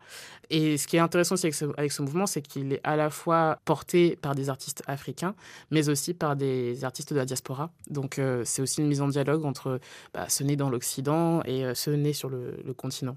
Et 0.50 0.76
ce 0.76 0.86
qui 0.86 0.96
est 0.96 1.00
intéressant 1.00 1.34
aussi 1.34 1.46
avec 1.76 1.92
ce, 1.92 2.02
mouvement, 2.02 2.26
c'est 2.26 2.42
qu'il 2.42 2.72
est 2.72 2.80
à 2.84 2.96
la 2.96 3.10
fois 3.10 3.58
porté 3.64 4.16
par 4.16 4.34
des 4.34 4.48
artistes 4.48 4.82
africains, 4.86 5.34
mais 5.70 5.88
aussi 5.88 6.14
par 6.14 6.36
des 6.36 6.84
artistes 6.84 7.12
de 7.12 7.18
la 7.18 7.24
diaspora. 7.24 7.70
Donc, 7.90 8.20
c'est 8.44 8.62
aussi 8.62 8.80
une 8.80 8.88
mise 8.88 9.00
en 9.00 9.08
dialogue 9.08 9.44
entre 9.44 9.80
bah, 10.12 10.26
ce 10.28 10.42
né 10.42 10.56
dans 10.56 10.70
l'Occident 10.70 11.42
et 11.44 11.74
ce 11.74 11.90
né 11.90 12.12
sur 12.12 12.28
le 12.28 12.74
continent. 12.76 13.16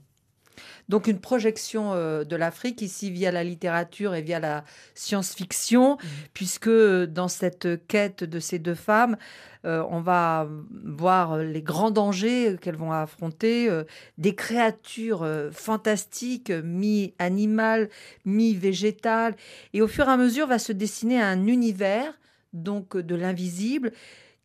Donc 0.89 1.07
une 1.07 1.19
projection 1.19 1.93
euh, 1.93 2.23
de 2.23 2.35
l'Afrique 2.35 2.81
ici 2.81 3.11
via 3.11 3.31
la 3.31 3.43
littérature 3.43 4.15
et 4.15 4.21
via 4.21 4.39
la 4.39 4.63
science-fiction, 4.95 5.95
mmh. 5.95 6.07
puisque 6.33 6.67
euh, 6.67 7.05
dans 7.05 7.27
cette 7.27 7.87
quête 7.87 8.23
de 8.23 8.39
ces 8.39 8.59
deux 8.59 8.75
femmes, 8.75 9.17
euh, 9.65 9.83
on 9.89 9.99
va 9.99 10.47
voir 10.85 11.37
les 11.37 11.61
grands 11.61 11.91
dangers 11.91 12.55
qu'elles 12.61 12.77
vont 12.77 12.91
affronter, 12.91 13.69
des 14.17 14.35
créatures 14.35 15.27
fantastiques, 15.51 16.51
mi-animales, 16.51 17.89
mi-végétales, 18.25 19.35
et 19.73 19.81
au 19.81 19.87
fur 19.87 20.07
et 20.07 20.11
à 20.11 20.17
mesure 20.17 20.47
va 20.47 20.59
se 20.59 20.71
dessiner 20.71 21.21
un 21.21 21.47
univers 21.47 22.13
donc 22.53 22.95
de 22.97 23.15
l'invisible 23.15 23.91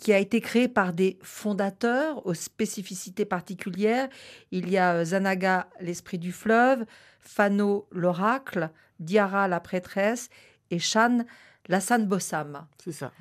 qui 0.03 0.13
a 0.13 0.19
été 0.19 0.41
créé 0.41 0.67
par 0.67 0.93
des 0.93 1.17
fondateurs 1.23 2.27
aux 2.27 2.35
spécificités 2.35 3.25
particulières. 3.25 4.09
Il 4.51 4.69
y 4.69 4.77
a 4.77 4.95
euh, 4.95 5.05
Zanaga, 5.05 5.69
l'esprit 5.81 6.19
du 6.19 6.33
fleuve, 6.33 6.85
Fano, 7.21 7.87
l'oracle, 7.93 8.71
Diara, 8.99 9.47
la 9.47 9.61
prêtresse, 9.61 10.29
et 10.73 10.81
Shan, 10.81 11.25
la 11.69 11.79
San 11.79 12.05
Bossam. 12.05 12.67
C'est 12.83 12.91
ça. 12.91 13.13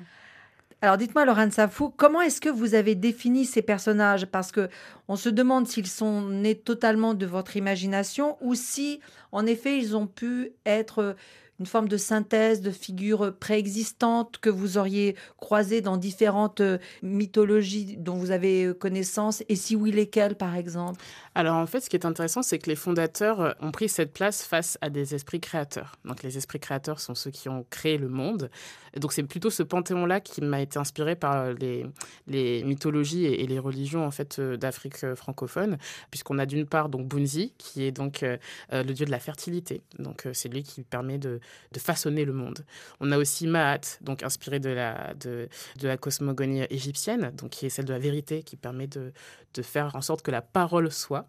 Alors 0.80 0.96
dites-moi, 0.96 1.24
Laurent 1.24 1.52
Safou, 1.52 1.90
comment 1.90 2.20
est-ce 2.20 2.40
que 2.40 2.48
vous 2.48 2.74
avez 2.74 2.96
défini 2.96 3.44
ces 3.44 3.62
personnages? 3.62 4.26
Parce 4.26 4.50
que 4.50 4.68
on 5.06 5.14
se 5.14 5.28
demande 5.28 5.68
s'ils 5.68 5.86
sont 5.86 6.22
nés 6.22 6.56
totalement 6.56 7.14
de 7.14 7.26
votre 7.26 7.56
imagination 7.56 8.36
ou 8.40 8.56
si, 8.56 8.98
en 9.30 9.46
effet, 9.46 9.78
ils 9.78 9.96
ont 9.96 10.08
pu 10.08 10.50
être 10.66 11.14
une 11.62 11.66
forme 11.66 11.86
de 11.86 11.96
synthèse 11.96 12.60
de 12.60 12.72
figures 12.72 13.32
préexistantes 13.38 14.38
que 14.38 14.50
vous 14.50 14.78
auriez 14.78 15.14
croisées 15.36 15.80
dans 15.80 15.96
différentes 15.96 16.60
euh, 16.60 16.78
mythologies 17.04 17.96
dont 17.98 18.16
vous 18.16 18.32
avez 18.32 18.64
euh, 18.64 18.74
connaissance 18.74 19.44
Et 19.48 19.54
si 19.54 19.76
oui, 19.76 19.92
lesquelles, 19.92 20.34
par 20.34 20.56
exemple? 20.56 21.00
Alors, 21.36 21.54
en 21.54 21.66
fait, 21.66 21.80
ce 21.80 21.88
qui 21.88 21.94
est 21.94 22.04
intéressant, 22.04 22.42
c'est 22.42 22.58
que 22.58 22.68
les 22.68 22.74
fondateurs 22.74 23.40
euh, 23.40 23.52
ont 23.60 23.70
pris 23.70 23.88
cette 23.88 24.12
place 24.12 24.42
face 24.42 24.76
à 24.80 24.90
des 24.90 25.14
esprits 25.14 25.38
créateurs. 25.38 25.94
Donc, 26.04 26.24
les 26.24 26.36
esprits 26.36 26.58
créateurs 26.58 26.98
sont 26.98 27.14
ceux 27.14 27.30
qui 27.30 27.48
ont 27.48 27.64
créé 27.70 27.96
le 27.96 28.08
monde. 28.08 28.50
donc, 28.96 29.12
c'est 29.12 29.22
plutôt 29.22 29.50
ce 29.50 29.62
panthéon-là 29.62 30.18
qui 30.18 30.40
m'a 30.40 30.60
été 30.60 30.80
inspiré 30.80 31.14
par 31.14 31.52
les, 31.52 31.86
les 32.26 32.64
mythologies 32.64 33.26
et, 33.26 33.46
les 33.46 33.60
religions, 33.60 34.04
en 34.04 34.10
fait, 34.10 34.40
d'Afrique 34.40 35.14
francophone, 35.14 35.78
puisqu'on 36.10 36.40
a 36.40 36.46
d'une 36.46 36.66
part, 36.66 36.88
donc, 36.88 37.06
Bunzi, 37.06 37.52
qui 37.56 37.84
est 37.84 37.92
donc 37.92 38.24
le 38.72 38.92
dieu 38.92 39.06
de 39.06 39.12
la 39.12 39.20
fertilité. 39.20 39.82
Donc, 40.00 40.26
c'est 40.32 40.48
lui 40.48 40.64
qui 40.64 40.82
permet 40.82 41.18
de, 41.18 41.38
de 41.72 41.78
façonner 41.78 42.24
le 42.24 42.32
monde. 42.32 42.64
On 43.00 43.12
a 43.12 43.18
aussi 43.18 43.46
Maat, 43.46 43.98
donc 44.00 44.22
inspiré 44.22 44.60
de 44.60 44.70
la, 44.70 45.14
de, 45.14 45.48
la 45.82 45.96
cosmogonie 45.96 46.64
égyptienne, 46.70 47.32
donc 47.36 47.50
qui 47.50 47.66
est 47.66 47.70
celle 47.70 47.86
de 47.86 47.92
la 47.92 47.98
vérité, 47.98 48.42
qui 48.42 48.56
permet 48.56 48.86
de, 48.86 49.12
de 49.54 49.62
faire 49.62 49.94
en 49.94 50.00
sorte 50.00 50.22
que 50.22 50.30
la 50.30 50.42
parole 50.42 50.90
soit. 50.90 51.28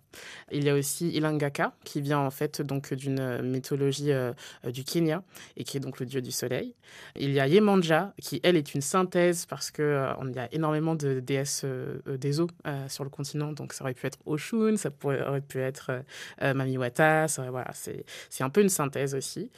Il 0.51 0.63
y 0.63 0.69
a 0.69 0.75
aussi 0.75 1.09
Ilangaka, 1.09 1.73
qui 1.83 2.01
vient 2.01 2.19
en 2.19 2.31
fait 2.31 2.61
donc 2.61 2.93
d'une 2.93 3.41
mythologie 3.41 4.11
euh, 4.11 4.33
du 4.65 4.83
Kenya 4.83 5.23
et 5.57 5.63
qui 5.63 5.77
est 5.77 5.79
donc 5.79 5.99
le 5.99 6.05
dieu 6.05 6.21
du 6.21 6.31
soleil. 6.31 6.75
Il 7.15 7.31
y 7.31 7.39
a 7.39 7.47
Yemanja, 7.47 8.13
qui 8.21 8.39
elle 8.43 8.55
est 8.55 8.73
une 8.73 8.81
synthèse 8.81 9.45
parce 9.45 9.71
que 9.71 9.81
euh, 9.81 10.13
on 10.19 10.31
y 10.31 10.39
a 10.39 10.53
énormément 10.53 10.95
de 10.95 11.19
déesses 11.19 11.63
euh, 11.65 11.99
des 12.17 12.39
eaux 12.39 12.47
sur 12.87 13.03
le 13.03 13.09
continent, 13.09 13.51
donc 13.51 13.73
ça 13.73 13.83
aurait 13.83 13.93
pu 13.93 14.07
être 14.07 14.19
Oshun, 14.25 14.77
ça 14.77 14.91
pourrait, 14.91 15.25
aurait 15.25 15.41
pu 15.41 15.59
être 15.59 16.03
Mamiwata, 16.41 17.25
voilà, 17.49 17.71
c'est 17.73 18.43
un 18.43 18.49
peu 18.49 18.61
une 18.61 18.69
synthèse 18.69 19.15
aussi. 19.15 19.49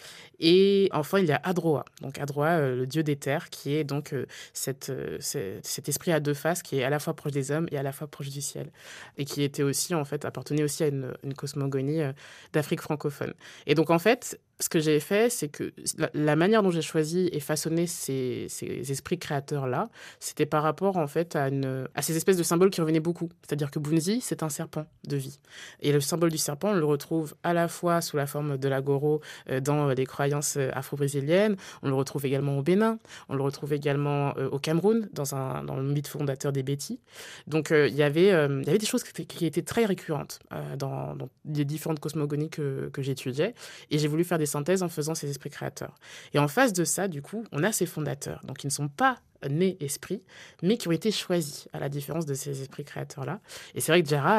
Enfin, 0.92 1.20
il 1.20 1.26
y 1.26 1.32
a 1.32 1.40
Adroa, 1.44 1.86
donc 2.02 2.20
Adroa, 2.20 2.60
le 2.60 2.86
dieu 2.88 3.04
des 3.04 3.16
terres, 3.16 3.50
qui 3.50 3.76
est 3.76 3.84
donc 3.84 4.14
cette, 4.54 4.92
cet 5.20 5.90
esprit 5.90 6.12
à 6.12 6.20
deux 6.20 6.34
faces 6.34 6.62
qui 6.62 6.80
est 6.80 6.84
à 6.84 6.90
la 6.90 7.00
fois 7.00 7.14
proche 7.16 7.32
des 7.32 7.52
hommes 7.52 7.68
et 7.72 7.78
à 7.78 7.84
la 7.84 7.92
fois 7.92 8.08
proche 8.08 8.30
du 8.30 8.42
ciel 8.42 8.72
et 9.18 9.26
qui 9.26 9.44
était 9.44 9.64
aussi, 9.64 9.94
en 9.96 10.06
fait, 10.06 10.26
appartenait 10.26 10.64
aussi 10.64 10.84
à 10.84 10.88
une, 10.88 11.14
une 11.24 11.34
cosmogonie 11.34 12.02
euh, 12.02 12.14
d'Afrique 12.54 12.82
francophone. 12.82 13.34
Et 13.66 13.76
donc, 13.76 13.90
en 13.90 14.00
fait, 14.00 14.40
ce 14.60 14.70
que 14.70 14.80
j'ai 14.80 15.00
fait, 15.02 15.30
c'est 15.30 15.50
que 15.50 15.74
la, 16.14 16.36
manière 16.36 16.64
dont 16.64 16.72
j'ai 16.72 16.82
choisi 16.82 17.30
et 17.34 17.42
façonné 17.42 17.88
ces, 17.88 18.48
ces 18.48 18.90
esprits 18.90 19.20
créateurs-là, 19.20 19.90
c'était 20.20 20.46
par 20.46 20.64
rapport 20.64 20.96
en 20.96 21.08
fait 21.08 21.36
à, 21.36 21.50
une, 21.50 21.88
à 21.94 22.02
ces 22.02 22.16
espèces 22.16 22.38
de 22.38 22.44
symboles 22.44 22.70
qui 22.70 22.80
revenaient 22.80 23.02
beaucoup. 23.02 23.30
C'est-à-dire 23.46 23.70
que 23.70 23.80
Bunzi, 23.80 24.22
c'est 24.22 24.44
un 24.44 24.50
serpent 24.50 24.86
de 25.08 25.18
vie. 25.18 25.40
Et 25.82 25.92
le 25.92 26.00
symbole 26.00 26.32
du 26.32 26.38
serpent, 26.38 26.70
on 26.70 26.76
le 26.76 26.86
retrouve 26.86 27.36
à 27.44 27.54
la 27.54 27.68
fois 27.68 28.00
sous 28.00 28.16
la 28.16 28.28
forme 28.28 28.58
de 28.58 28.68
l'agoro 28.70 29.22
euh, 29.50 29.60
dans 29.60 29.90
les 29.90 30.06
croyances 30.06 30.56
euh, 30.58 30.70
afro-brésiliennes, 30.74 31.58
on 31.84 31.90
le 31.90 31.96
retrouve 31.96 32.26
également 32.26 32.58
au 32.58 32.62
Bénin, 32.62 33.00
on 33.28 33.36
le 33.36 33.44
retrouve 33.44 33.74
également 33.74 34.34
euh, 34.38 34.48
au 34.50 34.60
Cameroun, 34.60 35.10
dans, 35.12 35.36
un, 35.36 35.64
dans 35.64 35.76
le 35.76 35.84
mythe 35.84 36.08
fondateur 36.08 36.54
des 36.54 36.64
Bétis. 36.64 37.02
Donc 37.48 37.72
avait, 37.72 37.90
il 37.90 37.96
y 37.96 38.04
avait 38.04 38.78
des 38.78 38.86
choses 38.86 39.04
qui, 39.04 39.46
étaient 39.46 39.62
très 39.62 39.86
récurrentes 39.86 40.40
dans, 40.78 41.16
dans, 41.16 41.30
les 41.46 41.66
différentes 41.66 42.00
cosmogonies 42.00 42.50
que, 42.50 42.90
que 42.94 43.02
j'étudiais. 43.02 43.54
Et 43.92 43.98
j'ai 43.98 44.08
voulu 44.08 44.24
faire 44.24 44.38
des 44.38 44.45
synthèses 44.46 44.84
en 44.84 44.90
faisant 44.90 45.16
ces 45.16 45.30
esprits 45.30 45.50
créateurs. 45.50 45.96
Et 46.34 46.40
en 46.40 46.48
face 46.48 46.74
de 46.74 46.84
ça, 46.84 47.08
du 47.08 47.22
coup, 47.22 47.44
on 47.52 47.64
a 47.64 47.72
ces 47.72 47.86
fondateurs. 47.86 48.42
Donc, 48.46 48.64
ils 48.64 48.68
ne 48.68 48.72
sont 48.72 48.88
pas 48.88 49.20
nés 49.50 49.78
esprits, 49.80 50.24
mais 50.64 50.78
qui 50.78 50.88
ont 50.88 50.92
été 50.92 51.12
choisis, 51.12 51.68
à 51.74 51.80
la 51.80 51.90
différence 51.90 52.26
de 52.26 52.34
ces 52.34 52.62
esprits 52.62 52.84
créateurs-là. 52.84 53.40
Et 53.76 53.82
c'est 53.82 53.92
vrai 53.92 54.02
que 54.02 54.10
Jara, 54.10 54.38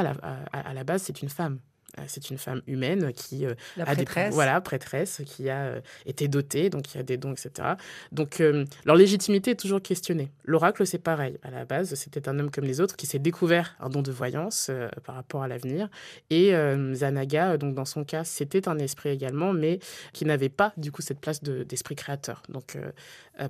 à 0.52 0.74
la 0.74 0.84
base, 0.84 1.02
c'est 1.02 1.22
une 1.22 1.28
femme. 1.28 1.60
Euh, 1.98 2.04
c'est 2.06 2.30
une 2.30 2.38
femme 2.38 2.62
humaine 2.66 3.12
qui 3.12 3.46
euh, 3.46 3.54
a 3.78 3.94
des 3.94 4.06
voilà 4.30 4.60
prêtresse 4.60 5.22
qui 5.24 5.48
a 5.48 5.64
euh, 5.64 5.80
été 6.04 6.28
dotée, 6.28 6.70
donc 6.70 6.82
qui 6.82 6.98
a 6.98 7.02
des 7.02 7.16
dons, 7.16 7.32
etc. 7.32 7.74
Donc 8.12 8.42
leur 8.84 8.96
légitimité 8.96 9.52
est 9.52 9.60
toujours 9.60 9.80
questionnée. 9.80 10.30
L'oracle 10.44 10.86
c'est 10.86 10.98
pareil. 10.98 11.38
À 11.42 11.50
la 11.50 11.64
base, 11.64 11.94
c'était 11.94 12.28
un 12.28 12.38
homme 12.38 12.50
comme 12.50 12.64
les 12.64 12.80
autres 12.80 12.96
qui 12.96 13.06
s'est 13.06 13.18
découvert 13.18 13.76
un 13.80 13.88
don 13.88 14.02
de 14.02 14.12
voyance 14.12 14.70
par 15.04 15.14
rapport 15.14 15.42
à 15.42 15.48
l'avenir. 15.48 15.88
Et 16.30 16.52
Zanaga, 16.92 17.56
donc 17.56 17.74
dans 17.74 17.84
son 17.84 18.04
cas, 18.04 18.24
c'était 18.24 18.68
un 18.68 18.78
esprit 18.78 19.10
également, 19.10 19.52
mais 19.52 19.78
qui 20.12 20.24
n'avait 20.24 20.48
pas 20.48 20.72
du 20.76 20.92
coup 20.92 21.02
cette 21.02 21.20
place 21.20 21.42
d'esprit 21.42 21.96
créateur. 21.96 22.42
Donc 22.48 22.76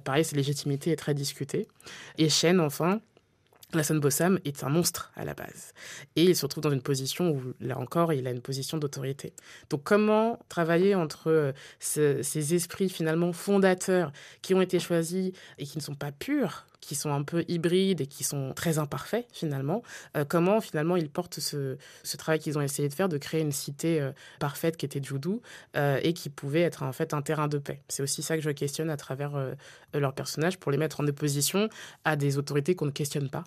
pareil, 0.05 0.25
sa 0.25 0.37
légitimité 0.37 0.91
est 0.91 0.97
très 0.97 1.15
discutée. 1.15 1.67
Et 2.19 2.29
Shen, 2.29 2.61
enfin 2.61 3.01
Hassan 3.75 3.99
Bossam 3.99 4.39
est 4.45 4.63
un 4.63 4.69
monstre 4.69 5.11
à 5.17 5.25
la 5.25 5.35
base. 5.35 5.73
Et 6.15 6.23
il 6.23 6.37
se 6.37 6.47
retrouve 6.47 6.63
dans 6.63 6.71
une 6.71 6.83
position 6.83 7.31
où, 7.31 7.43
là 7.61 7.79
encore, 7.79 8.13
il 8.13 8.27
a 8.29 8.31
une 8.31 8.41
position 8.41 8.79
d'autorité. 8.79 9.33
Donc 9.71 9.83
comment 9.83 10.39
travailler 10.49 10.95
entre 10.95 11.31
euh, 11.31 11.53
ces 11.81 12.55
esprits 12.55 12.89
finalement 12.89 13.33
fondateurs 13.33 14.13
qui 14.41 14.55
ont 14.55 14.61
été 14.61 14.79
choisis 14.79 15.33
et 15.59 15.65
qui 15.65 15.79
ne 15.79 15.83
sont 15.83 15.97
pas 15.97 16.13
purs, 16.13 16.67
qui 16.81 16.95
sont 16.95 17.11
un 17.11 17.25
peu 17.25 17.45
hybrides 17.49 18.01
et 18.01 18.07
qui 18.07 18.23
sont 18.23 18.53
très 18.55 18.79
imparfaits 18.79 19.27
finalement, 19.33 19.83
euh, 20.17 20.25
comment 20.25 20.61
finalement 20.61 20.97
ils 20.97 21.11
portent 21.11 21.41
ce, 21.41 21.77
travail 22.17 22.39
qu'ils 22.39 22.59
ont 22.59 22.63
essayé 22.63 22.89
de 22.89 22.95
faire, 22.95 23.09
de 23.09 23.19
créer 23.19 23.41
une 23.41 23.53
cité 23.53 24.01
euh, 24.01 24.13
parfaite 24.39 24.77
qui 24.77 24.87
était 24.87 25.03
Judu 25.03 25.41
et 25.75 26.13
qui 26.13 26.31
pouvait 26.31 26.63
être 26.63 26.83
en 26.83 26.93
fait 26.93 27.15
un 27.15 27.23
terrain 27.23 27.49
de 27.49 27.59
paix. 27.59 27.83
C'est 27.89 28.03
aussi 28.03 28.23
ça 28.23 28.37
que 28.37 28.43
je 28.43 28.51
questionne 28.51 28.91
à 28.91 28.97
travers 28.97 29.33
leurs 29.93 30.15
personnages 30.15 30.59
pour 30.59 30.71
les 30.71 30.79
mettre 30.79 31.01
en 31.01 31.07
opposition 31.07 31.69
à 32.05 32.17
des 32.17 32.39
autorités 32.39 32.75
qu'on 32.75 32.87
ne 32.87 32.91
questionne 32.91 33.29
pas 33.29 33.45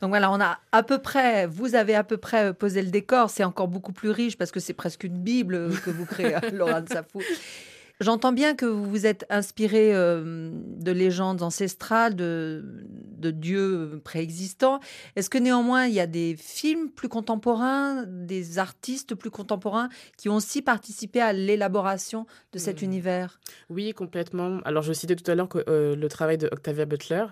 Donc 0.00 0.10
voilà, 0.10 0.30
on 0.30 0.40
a 0.40 0.58
à 0.72 0.82
peu 0.82 0.98
près, 0.98 1.46
vous 1.46 1.74
avez 1.74 1.94
à 1.94 2.04
peu 2.04 2.16
près 2.16 2.52
posé 2.52 2.82
le 2.82 2.90
décor. 2.90 3.30
C'est 3.30 3.44
encore 3.44 3.68
beaucoup 3.68 3.92
plus 3.92 4.10
riche 4.10 4.36
parce 4.36 4.50
que 4.50 4.60
c'est 4.60 4.74
presque 4.74 5.04
une 5.04 5.18
Bible 5.18 5.70
que 5.80 5.90
vous 5.90 6.04
créez, 6.04 6.34
Laura 6.52 6.80
de 6.80 6.88
Safou. 6.88 7.22
J'entends 8.00 8.32
bien 8.32 8.54
que 8.54 8.66
vous 8.66 8.84
vous 8.84 9.06
êtes 9.06 9.24
inspiré 9.30 9.94
euh, 9.94 10.50
de 10.52 10.92
légendes 10.92 11.40
ancestrales, 11.40 12.14
de, 12.14 12.62
de 13.18 13.30
dieux 13.30 14.00
préexistants. 14.04 14.80
Est-ce 15.16 15.30
que 15.30 15.38
néanmoins, 15.38 15.86
il 15.86 15.94
y 15.94 16.00
a 16.00 16.06
des 16.06 16.36
films 16.38 16.90
plus 16.90 17.08
contemporains, 17.08 18.04
des 18.06 18.58
artistes 18.58 19.14
plus 19.14 19.30
contemporains 19.30 19.88
qui 20.18 20.28
ont 20.28 20.36
aussi 20.36 20.60
participé 20.60 21.22
à 21.22 21.32
l'élaboration 21.32 22.26
de 22.52 22.58
cet 22.58 22.82
hmm. 22.82 22.84
univers? 22.84 23.40
Oui, 23.70 23.94
complètement. 23.94 24.60
Alors, 24.66 24.82
je 24.82 24.92
citais 24.92 25.16
tout 25.16 25.30
à 25.30 25.34
l'heure 25.34 25.48
euh, 25.68 25.96
le 25.96 26.08
travail 26.08 26.36
de 26.36 26.48
Octavia 26.52 26.84
Butler. 26.84 27.24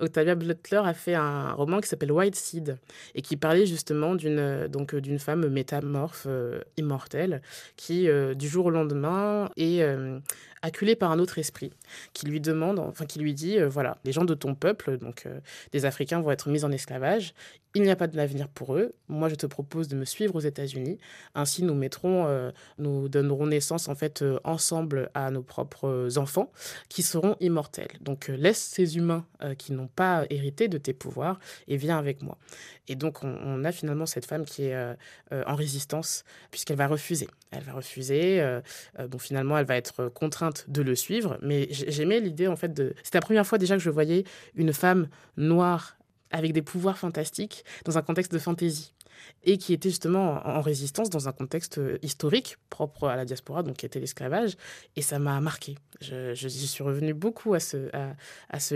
Octavia 0.00 0.34
Butler 0.34 0.82
a 0.84 0.94
fait 0.94 1.14
un 1.14 1.52
roman 1.52 1.80
qui 1.80 1.88
s'appelle 1.88 2.10
White 2.10 2.34
Seed 2.34 2.78
et 3.14 3.22
qui 3.22 3.36
parlait 3.36 3.66
justement 3.66 4.16
d'une 4.16 4.66
donc 4.66 4.96
d'une 4.96 5.18
femme 5.20 5.48
métamorphe 5.48 6.26
euh, 6.28 6.60
immortelle 6.76 7.40
qui, 7.76 8.08
du 8.36 8.48
jour 8.48 8.66
au 8.66 8.70
lendemain, 8.70 9.48
est 9.56 9.82
euh, 10.08 10.20
acculé 10.62 10.96
par 10.96 11.10
un 11.10 11.18
autre 11.18 11.38
esprit 11.38 11.72
qui 12.12 12.26
lui 12.26 12.40
demande, 12.40 12.78
enfin 12.78 13.06
qui 13.06 13.18
lui 13.18 13.34
dit, 13.34 13.58
euh, 13.58 13.68
voilà, 13.68 13.98
les 14.04 14.12
gens 14.12 14.24
de 14.24 14.34
ton 14.34 14.54
peuple, 14.54 14.98
donc 14.98 15.24
euh, 15.26 15.40
des 15.72 15.84
Africains, 15.84 16.20
vont 16.20 16.30
être 16.30 16.48
mis 16.48 16.64
en 16.64 16.72
esclavage. 16.72 17.34
Il 17.74 17.82
n'y 17.82 17.90
a 17.90 17.96
pas 17.96 18.06
de 18.06 18.16
l'avenir 18.16 18.48
pour 18.48 18.76
eux. 18.76 18.94
Moi, 19.08 19.28
je 19.28 19.34
te 19.34 19.46
propose 19.46 19.88
de 19.88 19.96
me 19.96 20.04
suivre 20.04 20.34
aux 20.34 20.40
États-Unis. 20.40 20.98
Ainsi, 21.34 21.62
nous 21.62 21.74
mettrons, 21.74 22.50
nous 22.78 23.10
donnerons 23.10 23.46
naissance 23.46 23.88
en 23.88 23.94
fait 23.94 24.24
ensemble 24.42 25.10
à 25.12 25.30
nos 25.30 25.42
propres 25.42 26.16
enfants 26.16 26.50
qui 26.88 27.02
seront 27.02 27.36
immortels. 27.40 27.90
Donc, 28.00 28.28
laisse 28.28 28.58
ces 28.58 28.96
humains 28.96 29.26
qui 29.58 29.74
n'ont 29.74 29.86
pas 29.86 30.24
hérité 30.30 30.68
de 30.68 30.78
tes 30.78 30.94
pouvoirs 30.94 31.38
et 31.68 31.76
viens 31.76 31.98
avec 31.98 32.22
moi. 32.22 32.38
Et 32.88 32.96
donc, 32.96 33.22
on, 33.22 33.62
a 33.64 33.70
finalement 33.70 34.06
cette 34.06 34.24
femme 34.24 34.46
qui 34.46 34.64
est 34.64 34.96
en 35.30 35.54
résistance 35.54 36.24
puisqu'elle 36.50 36.78
va 36.78 36.86
refuser. 36.86 37.28
Elle 37.50 37.64
va 37.64 37.74
refuser. 37.74 38.60
donc, 38.98 39.20
finalement, 39.20 39.58
elle 39.58 39.66
va 39.66 39.76
être 39.76 40.08
contrainte 40.08 40.47
de 40.68 40.82
le 40.82 40.94
suivre. 40.94 41.38
Mais 41.42 41.68
j'aimais 41.70 42.20
l'idée, 42.20 42.48
en 42.48 42.56
fait, 42.56 42.72
de. 42.72 42.94
C'était 43.02 43.18
la 43.18 43.22
première 43.22 43.46
fois 43.46 43.58
déjà 43.58 43.76
que 43.76 43.82
je 43.82 43.90
voyais 43.90 44.24
une 44.54 44.72
femme 44.72 45.08
noire 45.36 45.96
avec 46.30 46.52
des 46.52 46.62
pouvoirs 46.62 46.98
fantastiques 46.98 47.64
dans 47.84 47.96
un 47.96 48.02
contexte 48.02 48.32
de 48.32 48.38
fantaisie 48.38 48.92
et 49.44 49.58
qui 49.58 49.72
était 49.72 49.88
justement 49.88 50.46
en, 50.46 50.60
résistance 50.60 51.10
dans 51.10 51.28
un 51.28 51.32
contexte 51.32 51.78
euh, 51.78 51.98
historique 52.02 52.56
propre 52.70 53.08
à 53.08 53.16
la 53.16 53.24
diaspora, 53.24 53.62
donc 53.62 53.76
qui 53.76 53.86
était 53.86 54.00
l'esclavage. 54.00 54.56
Et 54.96 55.02
ça 55.02 55.18
m'a 55.18 55.40
marqué. 55.40 55.76
Je, 56.00 56.34
suis 56.34 56.84
revenue 56.84 57.14
beaucoup 57.14 57.54
à 57.54 57.60
ce, 57.60 57.94
à, 57.94 58.14
à 58.50 58.58
ce 58.60 58.74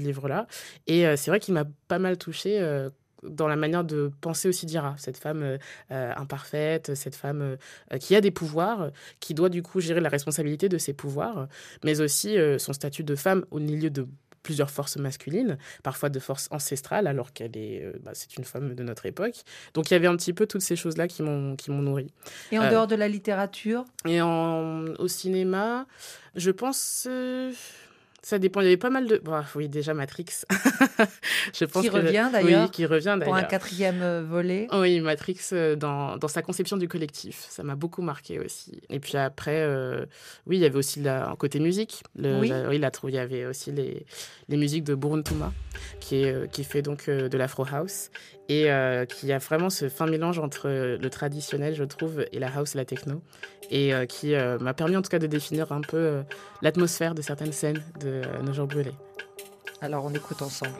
livre-là. 0.00 0.46
Et 0.86 1.06
euh, 1.06 1.16
c'est 1.16 1.30
vrai 1.30 1.40
qu'il 1.40 1.54
m'a 1.54 1.64
pas 1.88 1.98
mal 1.98 2.18
touchée 2.18 2.58
euh, 2.60 2.90
dans 3.28 3.48
la 3.48 3.56
manière 3.56 3.84
de 3.84 4.10
penser 4.20 4.48
aussi 4.48 4.66
d'Ira, 4.66 4.94
cette 4.98 5.16
femme 5.16 5.42
euh, 5.42 5.58
euh, 5.90 6.12
imparfaite, 6.16 6.94
cette 6.94 7.14
femme 7.14 7.56
euh, 7.92 7.98
qui 7.98 8.14
a 8.14 8.20
des 8.20 8.30
pouvoirs, 8.30 8.90
qui 9.20 9.34
doit 9.34 9.48
du 9.48 9.62
coup 9.62 9.80
gérer 9.80 10.00
la 10.00 10.08
responsabilité 10.08 10.68
de 10.68 10.78
ses 10.78 10.92
pouvoirs, 10.92 11.48
mais 11.84 12.00
aussi 12.00 12.36
son 12.58 12.72
statut 12.72 13.04
de 13.04 13.14
femme 13.14 13.44
au 13.50 13.58
milieu 13.58 13.90
de 13.90 14.06
plusieurs 14.42 14.70
forces 14.70 14.96
masculines, 14.96 15.58
parfois 15.82 16.08
de 16.08 16.20
forces 16.20 16.48
ancestrales, 16.52 17.06
alors 17.06 17.32
qu'elle 17.32 17.56
est, 17.56 17.84
bah, 18.02 18.12
c'est 18.14 18.36
une 18.36 18.44
femme 18.44 18.74
de 18.74 18.82
notre 18.82 19.06
époque. 19.06 19.42
Donc 19.74 19.90
il 19.90 19.94
y 19.94 19.96
avait 19.96 20.06
un 20.06 20.16
petit 20.16 20.32
peu 20.32 20.46
toutes 20.46 20.60
ces 20.60 20.76
choses-là 20.76 21.08
qui 21.08 21.22
m'ont, 21.22 21.56
qui 21.56 21.70
m'ont 21.70 21.82
nourri. 21.82 22.12
Et 22.52 22.58
en 22.58 22.70
dehors 22.70 22.86
de 22.86 22.94
la 22.94 23.08
littérature? 23.08 23.84
Et 24.06 24.20
en, 24.20 24.84
au 24.98 25.08
cinéma, 25.08 25.86
je 26.36 26.50
pense 26.50 27.08
Ça 28.26 28.40
dépend. 28.40 28.60
Il 28.60 28.64
y 28.64 28.66
avait 28.66 28.76
pas 28.76 28.90
mal 28.90 29.06
de. 29.06 29.18
Bon, 29.18 29.40
oui, 29.54 29.68
déjà 29.68 29.94
Matrix. 29.94 30.24
je 31.54 31.64
pense 31.64 31.80
qui 31.80 31.88
revient 31.88 32.28
d'ailleurs. 32.32 32.64
Oui, 32.64 32.70
qui 32.72 32.84
revient 32.84 33.16
Pour 33.22 33.36
un 33.36 33.44
quatrième 33.44 34.02
euh, 34.02 34.24
volet. 34.28 34.66
Oui, 34.72 34.98
Matrix 34.98 35.38
euh, 35.52 35.76
dans, 35.76 36.16
dans, 36.16 36.26
sa 36.26 36.42
conception 36.42 36.76
du 36.76 36.88
collectif. 36.88 37.46
Ça 37.48 37.62
m'a 37.62 37.76
beaucoup 37.76 38.02
marqué 38.02 38.40
aussi. 38.40 38.80
Et 38.90 38.98
puis 38.98 39.16
après, 39.16 39.60
euh, 39.60 40.06
oui, 40.48 40.56
il 40.56 40.60
y 40.60 40.64
avait 40.64 40.76
aussi 40.76 40.98
la, 41.00 41.28
un 41.30 41.36
côté 41.36 41.60
musique. 41.60 42.02
Le, 42.16 42.40
oui. 42.40 42.48
La, 42.48 42.68
oui 42.68 42.80
il 43.04 43.14
y 43.14 43.18
avait 43.18 43.46
aussi 43.46 43.70
les, 43.70 44.04
les 44.48 44.56
musiques 44.56 44.82
de 44.82 44.96
Burun 44.96 45.22
Tuma, 45.22 45.52
qui, 46.00 46.24
est, 46.24 46.50
qui 46.50 46.64
fait 46.64 46.82
donc 46.82 47.08
de 47.08 47.38
l'Afro 47.38 47.64
House 47.72 48.10
et 48.48 48.68
qui 49.08 49.32
a 49.32 49.38
vraiment 49.38 49.70
ce 49.70 49.88
fin 49.88 50.06
mélange 50.06 50.38
entre 50.38 50.68
le 50.68 51.10
traditionnel, 51.10 51.74
je 51.74 51.84
trouve, 51.84 52.24
et 52.32 52.38
la 52.38 52.48
house 52.48 52.74
et 52.74 52.78
la 52.78 52.84
techno. 52.84 53.22
Et 53.70 53.92
qui 54.08 54.34
m'a 54.34 54.72
permis 54.72 54.96
en 54.96 55.02
tout 55.02 55.10
cas 55.10 55.18
de 55.18 55.26
définir 55.26 55.72
un 55.72 55.80
peu 55.80 56.22
l'atmosphère 56.62 57.14
de 57.14 57.22
certaines 57.22 57.52
scènes 57.52 57.82
de 58.00 58.15
Nos 58.42 58.52
jours 58.52 58.66
brûlés. 58.66 58.94
Alors 59.80 60.04
on 60.04 60.12
écoute 60.14 60.42
ensemble. 60.42 60.72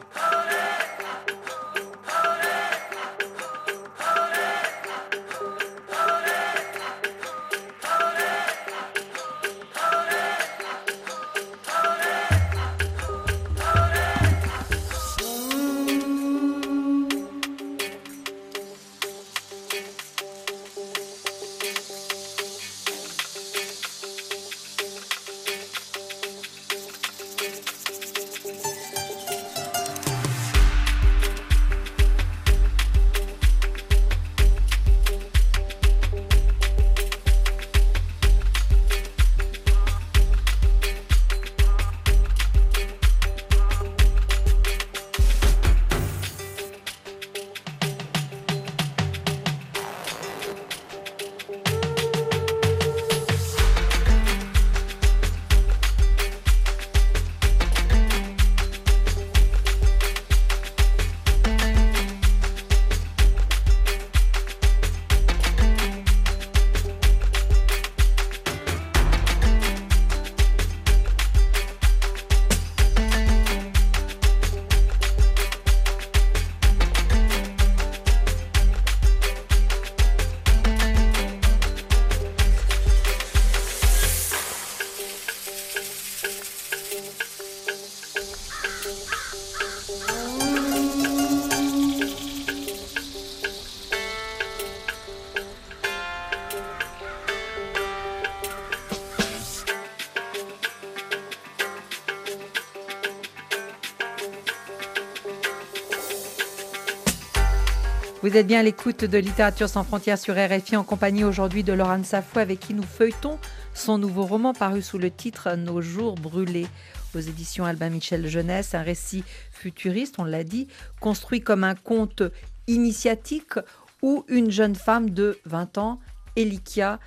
Vous 108.27 108.35
êtes 108.35 108.47
bien 108.47 108.59
à 108.59 108.63
l'écoute 108.63 109.05
de 109.05 109.17
Littérature 109.17 109.69
sans 109.69 109.85
frontières 109.85 110.17
sur 110.17 110.35
RFI 110.35 110.75
en 110.75 110.83
compagnie 110.83 111.23
aujourd'hui 111.23 111.63
de 111.63 111.71
Laurent 111.71 112.03
Safou 112.03 112.39
avec 112.39 112.59
qui 112.59 112.73
nous 112.73 112.83
feuilletons 112.83 113.39
son 113.73 113.97
nouveau 113.97 114.23
roman 114.23 114.51
paru 114.51 114.81
sous 114.81 114.97
le 114.97 115.09
titre 115.09 115.55
Nos 115.55 115.81
jours 115.81 116.15
brûlés 116.15 116.67
aux 117.15 117.19
éditions 117.19 117.63
Albin 117.63 117.89
Michel 117.89 118.27
Jeunesse, 118.27 118.75
un 118.75 118.81
récit 118.81 119.23
futuriste, 119.49 120.15
on 120.17 120.25
l'a 120.25 120.43
dit, 120.43 120.67
construit 120.99 121.39
comme 121.39 121.63
un 121.63 121.73
conte 121.73 122.21
initiatique 122.67 123.53
où 124.01 124.25
une 124.27 124.51
jeune 124.51 124.75
femme 124.75 125.11
de 125.11 125.39
20 125.45 125.77
ans, 125.77 126.01
Elikia, 126.35 126.99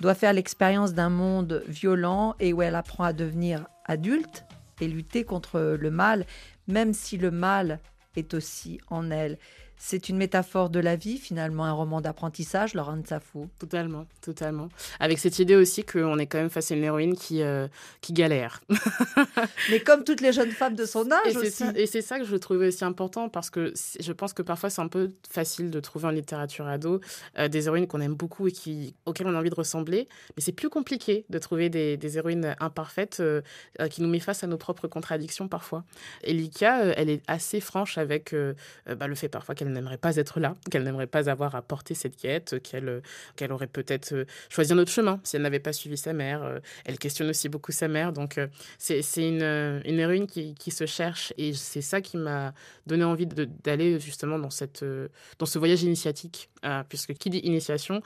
doit 0.00 0.16
faire 0.16 0.32
l'expérience 0.32 0.92
d'un 0.92 1.08
monde 1.08 1.62
violent 1.68 2.34
et 2.40 2.52
où 2.52 2.62
elle 2.62 2.74
apprend 2.74 3.04
à 3.04 3.12
devenir 3.12 3.68
adulte 3.84 4.44
et 4.80 4.88
lutter 4.88 5.22
contre 5.22 5.76
le 5.78 5.90
mal, 5.92 6.26
même 6.66 6.94
si 6.94 7.16
le 7.16 7.30
mal 7.30 7.78
est 8.16 8.34
aussi 8.34 8.80
en 8.88 9.12
elle. 9.12 9.38
C'est 9.76 10.08
une 10.08 10.16
métaphore 10.16 10.70
de 10.70 10.78
la 10.78 10.96
vie, 10.96 11.18
finalement, 11.18 11.64
un 11.64 11.72
roman 11.72 12.00
d'apprentissage, 12.00 12.74
Laurent 12.74 13.02
Safou. 13.04 13.48
Totalement, 13.58 14.06
totalement. 14.20 14.68
Avec 15.00 15.18
cette 15.18 15.38
idée 15.38 15.56
aussi 15.56 15.84
qu'on 15.84 16.18
est 16.18 16.26
quand 16.26 16.38
même 16.38 16.50
face 16.50 16.70
à 16.70 16.74
une 16.74 16.84
héroïne 16.84 17.16
qui, 17.16 17.42
euh, 17.42 17.68
qui 18.00 18.12
galère. 18.12 18.62
Mais 19.70 19.80
comme 19.80 20.04
toutes 20.04 20.20
les 20.20 20.32
jeunes 20.32 20.52
femmes 20.52 20.74
de 20.74 20.86
son 20.86 21.10
âge 21.10 21.34
et 21.34 21.36
aussi. 21.36 21.64
et 21.74 21.86
c'est 21.86 22.02
ça 22.02 22.18
que 22.18 22.24
je 22.24 22.36
trouvais 22.36 22.68
aussi 22.68 22.84
important 22.84 23.28
parce 23.28 23.50
que 23.50 23.74
je 24.00 24.12
pense 24.12 24.32
que 24.32 24.42
parfois 24.42 24.70
c'est 24.70 24.80
un 24.80 24.88
peu 24.88 25.10
facile 25.28 25.70
de 25.70 25.80
trouver 25.80 26.06
en 26.06 26.10
littérature 26.10 26.66
ado 26.66 27.00
euh, 27.38 27.48
des 27.48 27.66
héroïnes 27.66 27.86
qu'on 27.86 28.00
aime 28.00 28.14
beaucoup 28.14 28.48
et 28.48 28.52
qui, 28.52 28.94
auxquelles 29.06 29.26
on 29.26 29.34
a 29.34 29.38
envie 29.38 29.50
de 29.50 29.54
ressembler. 29.54 30.08
Mais 30.36 30.42
c'est 30.42 30.52
plus 30.52 30.70
compliqué 30.70 31.24
de 31.28 31.38
trouver 31.38 31.68
des, 31.68 31.96
des 31.96 32.16
héroïnes 32.16 32.54
imparfaites 32.60 33.18
euh, 33.20 33.42
qui 33.90 34.02
nous 34.02 34.08
mettent 34.08 34.22
face 34.22 34.44
à 34.44 34.46
nos 34.46 34.56
propres 34.56 34.88
contradictions 34.88 35.48
parfois. 35.48 35.84
Elika, 36.22 36.84
elle 36.96 37.10
est 37.10 37.22
assez 37.26 37.60
franche 37.60 37.98
avec 37.98 38.34
bah, 38.86 39.06
le 39.06 39.14
fait 39.14 39.28
parfois 39.28 39.54
qu'elle 39.54 39.63
n'aimerait 39.72 39.98
pas 39.98 40.16
être 40.16 40.40
là, 40.40 40.54
qu'elle 40.70 40.84
n'aimerait 40.84 41.06
pas 41.06 41.30
avoir 41.30 41.54
à 41.54 41.62
porter 41.62 41.94
cette 41.94 42.16
quête, 42.16 42.62
qu'elle 42.62 43.02
qu'elle 43.36 43.52
aurait 43.52 43.66
peut-être 43.66 44.12
euh, 44.12 44.24
choisi 44.48 44.72
un 44.72 44.78
autre 44.78 44.90
chemin 44.90 45.20
si 45.24 45.36
elle 45.36 45.42
n'avait 45.42 45.60
pas 45.60 45.72
suivi 45.72 45.96
sa 45.96 46.12
mère. 46.12 46.42
Euh, 46.42 46.58
elle 46.84 46.98
questionne 46.98 47.30
aussi 47.30 47.48
beaucoup 47.48 47.72
sa 47.72 47.88
mère. 47.88 48.12
Donc, 48.12 48.38
euh, 48.38 48.46
c'est 48.78 49.02
une, 49.16 49.82
une 49.84 49.98
héroïne 49.98 50.26
qui, 50.26 50.54
qui, 50.54 50.70
se 50.70 50.86
cherche 50.86 51.32
et 51.38 51.52
c'est 51.52 51.82
ça 51.82 52.00
qui 52.00 52.16
m'a 52.16 52.52
donné 52.86 53.04
envie 53.04 53.26
d'aller 53.26 54.00
justement 54.00 54.38
dans, 54.38 54.50
cette, 54.50 54.84
dans 55.38 55.46
ce 55.46 55.58
voyage 55.58 55.82
initiatique, 55.82 56.50
puisque 56.88 57.14
qui 57.14 57.30
dit 57.30 57.38
initiation 57.38 58.00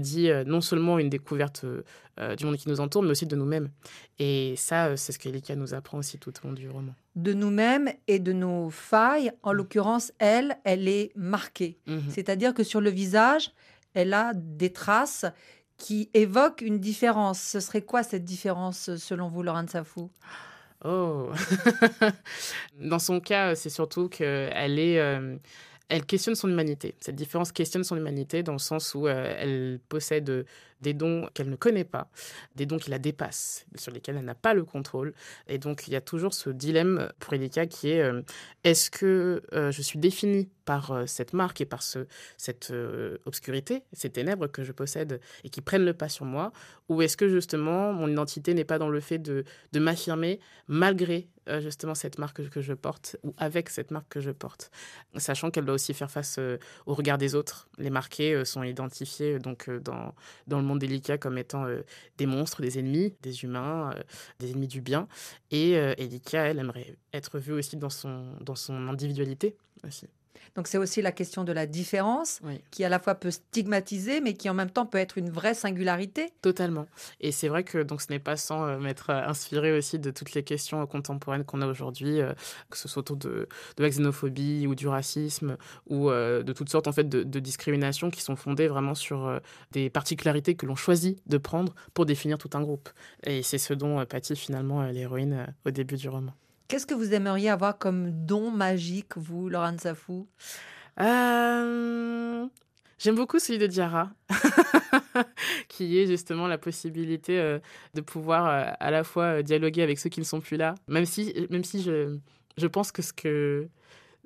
dit 0.00 0.30
non 0.46 0.60
seulement 0.60 0.98
une 0.98 1.08
découverte 1.08 1.64
du 2.38 2.44
monde 2.44 2.56
qui 2.56 2.68
nous 2.68 2.80
entoure, 2.80 3.02
mais 3.02 3.10
aussi 3.10 3.26
de 3.26 3.36
nous-mêmes. 3.36 3.70
Et 4.18 4.54
ça, 4.56 4.96
c'est 4.96 5.12
ce 5.12 5.18
qu'Elika 5.18 5.56
nous 5.56 5.74
apprend 5.74 5.98
aussi 5.98 6.18
tout 6.18 6.32
au 6.42 6.48
long 6.48 6.52
du 6.52 6.68
roman 6.68 6.94
de 7.16 7.32
nous-mêmes 7.32 7.90
et 8.08 8.18
de 8.18 8.32
nos 8.32 8.70
failles. 8.70 9.32
En 9.42 9.52
mm. 9.52 9.56
l'occurrence, 9.56 10.12
elle, 10.18 10.56
elle 10.64 10.88
est 10.88 11.12
marquée. 11.16 11.78
Mm-hmm. 11.86 12.10
C'est-à-dire 12.10 12.54
que 12.54 12.62
sur 12.62 12.80
le 12.80 12.90
visage, 12.90 13.52
elle 13.94 14.14
a 14.14 14.32
des 14.34 14.72
traces 14.72 15.26
qui 15.76 16.10
évoquent 16.14 16.62
une 16.62 16.78
différence. 16.78 17.40
Ce 17.40 17.60
serait 17.60 17.82
quoi 17.82 18.02
cette 18.02 18.24
différence 18.24 18.96
selon 18.96 19.28
vous, 19.28 19.42
Laurent 19.42 19.66
Safou? 19.66 20.10
Oh 20.84 21.30
Dans 22.80 22.98
son 22.98 23.20
cas, 23.20 23.54
c'est 23.54 23.70
surtout 23.70 24.08
qu'elle 24.08 24.78
est... 24.78 24.98
Euh, 24.98 25.36
elle 25.90 26.06
questionne 26.06 26.36
son 26.36 26.48
humanité. 26.48 26.94
Cette 27.00 27.16
différence 27.16 27.52
questionne 27.52 27.84
son 27.84 27.96
humanité 27.96 28.42
dans 28.42 28.52
le 28.52 28.58
sens 28.58 28.94
où 28.94 29.06
euh, 29.06 29.34
elle 29.38 29.80
possède 29.88 30.46
des 30.80 30.94
dons 30.94 31.28
qu'elle 31.34 31.50
ne 31.50 31.56
connaît 31.56 31.84
pas, 31.84 32.08
des 32.56 32.66
dons 32.66 32.78
qui 32.78 32.90
la 32.90 32.98
dépassent, 32.98 33.66
sur 33.76 33.92
lesquels 33.92 34.16
elle 34.16 34.24
n'a 34.24 34.34
pas 34.34 34.54
le 34.54 34.64
contrôle. 34.64 35.14
Et 35.46 35.58
donc, 35.58 35.88
il 35.88 35.92
y 35.92 35.96
a 35.96 36.00
toujours 36.00 36.34
ce 36.34 36.50
dilemme 36.50 37.10
pour 37.18 37.34
Elika 37.34 37.66
qui 37.66 37.90
est 37.90 38.02
euh, 38.02 38.22
est-ce 38.64 38.90
que 38.90 39.42
euh, 39.52 39.70
je 39.70 39.82
suis 39.82 39.98
définie 39.98 40.48
par 40.64 40.92
euh, 40.92 41.06
cette 41.06 41.32
marque 41.32 41.60
et 41.60 41.66
par 41.66 41.82
ce, 41.82 42.06
cette 42.36 42.72
obscurité, 43.24 43.82
ces 43.92 44.10
ténèbres 44.10 44.46
que 44.46 44.64
je 44.64 44.72
possède 44.72 45.20
et 45.44 45.50
qui 45.50 45.60
prennent 45.60 45.84
le 45.84 45.94
pas 45.94 46.08
sur 46.08 46.24
moi 46.24 46.52
Ou 46.88 47.02
est-ce 47.02 47.16
que 47.16 47.28
justement 47.28 47.92
mon 47.92 48.08
identité 48.08 48.54
n'est 48.54 48.64
pas 48.64 48.78
dans 48.78 48.88
le 48.88 49.00
fait 49.00 49.18
de, 49.18 49.44
de 49.72 49.80
m'affirmer 49.80 50.40
malgré 50.68 51.28
justement 51.60 51.96
cette 51.96 52.18
marque 52.18 52.48
que 52.48 52.60
je 52.60 52.74
porte 52.74 53.16
ou 53.24 53.34
avec 53.36 53.70
cette 53.70 53.90
marque 53.90 54.08
que 54.08 54.20
je 54.20 54.30
porte, 54.30 54.70
sachant 55.16 55.50
qu'elle 55.50 55.64
doit 55.64 55.74
aussi 55.74 55.94
faire 55.94 56.10
face 56.10 56.38
au 56.86 56.94
regard 56.94 57.18
des 57.18 57.34
autres. 57.34 57.68
Les 57.78 57.90
marqués 57.90 58.44
sont 58.44 58.62
identifiés 58.62 59.40
donc 59.40 59.68
dans, 59.68 60.14
dans 60.46 60.58
le 60.58 60.64
délicat 60.76 61.18
comme 61.18 61.38
étant 61.38 61.66
euh, 61.66 61.82
des 62.18 62.26
monstres, 62.26 62.62
des 62.62 62.78
ennemis, 62.78 63.14
des 63.22 63.44
humains, 63.44 63.92
euh, 63.94 64.02
des 64.38 64.50
ennemis 64.50 64.68
du 64.68 64.80
bien. 64.80 65.08
Et 65.50 65.76
euh, 65.76 65.94
Elika, 65.98 66.44
elle 66.44 66.58
aimerait 66.58 66.96
être 67.12 67.38
vue 67.38 67.52
aussi 67.52 67.76
dans 67.76 67.90
son, 67.90 68.36
dans 68.40 68.54
son 68.54 68.88
individualité 68.88 69.56
aussi. 69.86 70.06
Donc 70.56 70.66
c'est 70.66 70.78
aussi 70.78 71.00
la 71.02 71.12
question 71.12 71.44
de 71.44 71.52
la 71.52 71.66
différence 71.66 72.40
Oui. 72.42 72.60
qui 72.70 72.84
à 72.84 72.88
la 72.88 72.98
fois 72.98 73.14
peut 73.14 73.30
stigmatiser 73.30 74.20
mais 74.20 74.34
qui 74.34 74.48
en 74.50 74.54
même 74.54 74.70
temps 74.70 74.86
peut 74.86 74.98
être 74.98 75.18
une 75.18 75.30
vraie 75.30 75.54
singularité. 75.54 76.32
Totalement. 76.42 76.86
Et 77.20 77.30
c'est 77.32 77.48
vrai 77.48 77.62
que 77.64 77.78
donc 77.82 78.00
ce 78.02 78.08
n'est 78.10 78.18
pas 78.18 78.36
sans 78.36 78.64
euh, 78.66 78.78
m'être 78.78 79.10
euh, 79.10 79.22
inspiré 79.26 79.76
aussi 79.76 79.98
de 79.98 80.10
toutes 80.10 80.34
les 80.34 80.42
questions 80.42 80.82
euh, 80.82 80.86
contemporaines 80.86 81.44
qu'on 81.44 81.62
a 81.62 81.66
aujourd'hui, 81.66 82.20
euh, 82.20 82.32
que 82.68 82.76
ce 82.76 82.88
soit 82.88 83.00
autour 83.00 83.16
de, 83.16 83.48
de 83.76 83.82
la 83.82 83.88
xénophobie 83.88 84.66
ou 84.66 84.74
du 84.74 84.88
racisme 84.88 85.56
ou 85.88 86.10
euh, 86.10 86.42
de 86.42 86.52
toutes 86.52 86.68
sortes 86.70 86.88
en 86.88 86.92
fait 86.92 87.08
de, 87.08 87.22
de 87.22 87.38
discriminations 87.40 88.10
qui 88.10 88.22
sont 88.22 88.36
fondées 88.36 88.68
vraiment 88.68 88.94
sur 88.94 89.40
des 89.72 89.90
particularités 89.90 90.54
que 90.54 90.66
l'on 90.66 90.76
choisit 90.76 91.18
de 91.26 91.38
prendre 91.38 91.74
pour 91.94 92.06
définir 92.06 92.38
tout 92.38 92.50
un 92.54 92.60
groupe. 92.62 92.88
Et 93.24 93.42
c'est 93.42 93.58
ce 93.58 93.74
dont 93.74 94.04
pâtit 94.06 94.36
finalement 94.36 94.82
l'héroïne 94.82 95.54
au 95.64 95.70
début 95.70 95.96
du 95.96 96.08
roman. 96.08 96.32
Qu'est-ce 96.70 96.86
que 96.86 96.94
vous 96.94 97.14
aimeriez 97.14 97.50
avoir 97.50 97.78
comme 97.78 98.12
don 98.24 98.52
magique, 98.52 99.16
vous, 99.16 99.48
Laurent 99.48 99.76
Safou? 99.76 100.28
Euh, 101.00 102.46
J'aime 102.96 103.16
beaucoup 103.16 103.40
celui 103.40 103.58
de 103.58 103.66
Diarra, 103.66 104.12
qui 105.68 105.98
est 105.98 106.06
justement 106.06 106.46
la 106.46 106.58
possibilité 106.58 107.40
euh, 107.40 107.58
de 107.94 108.00
pouvoir 108.00 108.46
euh, 108.46 108.72
à 108.78 108.92
la 108.92 109.02
fois 109.02 109.42
dialoguer 109.42 109.82
avec 109.82 109.98
ceux 109.98 110.10
qui 110.10 110.20
ne 110.20 110.24
sont 110.24 110.40
plus 110.40 110.56
là, 110.56 110.76
même 110.86 111.06
si, 111.06 111.34
même 111.50 111.64
si 111.64 111.82
je, 111.82 112.16
je 112.56 112.66
pense 112.68 112.92
que 112.92 113.02
ce 113.02 113.12
que 113.12 113.66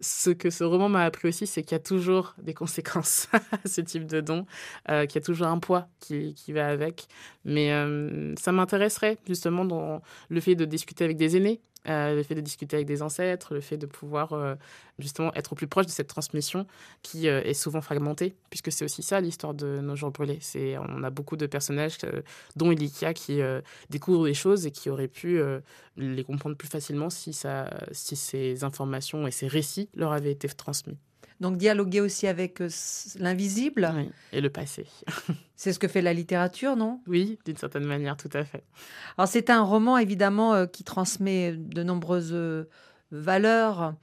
ce 0.00 0.28
que 0.28 0.50
ce 0.50 0.64
roman 0.64 0.90
m'a 0.90 1.04
appris 1.04 1.28
aussi, 1.28 1.46
c'est 1.46 1.62
qu'il 1.62 1.72
y 1.72 1.80
a 1.80 1.82
toujours 1.82 2.34
des 2.42 2.52
conséquences 2.52 3.26
à 3.32 3.66
ce 3.66 3.80
type 3.80 4.04
de 4.04 4.20
don, 4.20 4.44
qu'il 4.86 5.14
y 5.14 5.18
a 5.18 5.22
toujours 5.22 5.46
un 5.46 5.60
poids 5.60 5.88
qui, 5.98 6.34
qui 6.34 6.52
va 6.52 6.66
avec. 6.66 7.06
Mais 7.46 7.70
ça 8.36 8.52
m'intéresserait 8.52 9.16
justement 9.26 9.64
dans 9.64 10.02
le 10.28 10.40
fait 10.40 10.56
de 10.56 10.66
discuter 10.66 11.04
avec 11.04 11.16
des 11.16 11.36
aînés, 11.36 11.62
le 11.86 12.22
fait 12.22 12.34
de 12.34 12.40
discuter 12.40 12.76
avec 12.76 12.86
des 12.86 13.02
ancêtres, 13.02 13.54
le 13.54 13.60
fait 13.60 13.76
de 13.76 13.86
pouvoir 13.86 14.32
euh, 14.32 14.54
justement 14.98 15.32
être 15.34 15.52
au 15.52 15.56
plus 15.56 15.66
proche 15.66 15.86
de 15.86 15.90
cette 15.90 16.08
transmission 16.08 16.66
qui 17.02 17.28
euh, 17.28 17.42
est 17.42 17.54
souvent 17.54 17.80
fragmentée, 17.80 18.34
puisque 18.50 18.72
c'est 18.72 18.84
aussi 18.84 19.02
ça 19.02 19.20
l'histoire 19.20 19.54
de 19.54 19.80
nos 19.80 19.96
jours 19.96 20.10
brûlés. 20.10 20.38
C'est, 20.40 20.78
on 20.78 21.02
a 21.02 21.10
beaucoup 21.10 21.36
de 21.36 21.46
personnages, 21.46 21.98
euh, 22.04 22.22
dont 22.56 22.70
Ilikia, 22.70 23.14
qui 23.14 23.40
euh, 23.40 23.60
découvrent 23.90 24.26
des 24.26 24.34
choses 24.34 24.66
et 24.66 24.70
qui 24.70 24.90
auraient 24.90 25.08
pu 25.08 25.38
euh, 25.38 25.60
les 25.96 26.24
comprendre 26.24 26.56
plus 26.56 26.68
facilement 26.68 27.10
si, 27.10 27.32
ça, 27.32 27.70
si 27.92 28.16
ces 28.16 28.64
informations 28.64 29.26
et 29.26 29.30
ces 29.30 29.46
récits 29.46 29.88
leur 29.94 30.12
avaient 30.12 30.32
été 30.32 30.48
transmis. 30.48 30.96
Donc 31.40 31.56
dialoguer 31.56 32.00
aussi 32.00 32.26
avec 32.26 32.60
euh, 32.60 32.68
l'invisible, 33.18 33.92
Oui, 33.96 34.10
Et 34.32 34.40
le 34.40 34.50
passé. 34.50 34.86
c'est 35.56 35.72
ce 35.72 35.78
que 35.78 35.88
fait 35.88 36.02
la 36.02 36.12
littérature, 36.12 36.76
non? 36.76 37.00
Oui, 37.06 37.38
d'une 37.44 37.56
certaine 37.56 37.84
manière, 37.84 38.16
tout 38.16 38.30
à 38.32 38.44
fait. 38.44 38.64
Alors 39.18 39.28
c'est 39.28 39.50
un 39.50 39.62
roman 39.62 39.98
évidemment 39.98 40.54
euh, 40.54 40.66
qui 40.66 40.84
transmet 40.84 41.52
de 41.56 41.82
nombreuses 41.82 42.32
euh, 42.32 42.64
valeurs. 43.10 43.94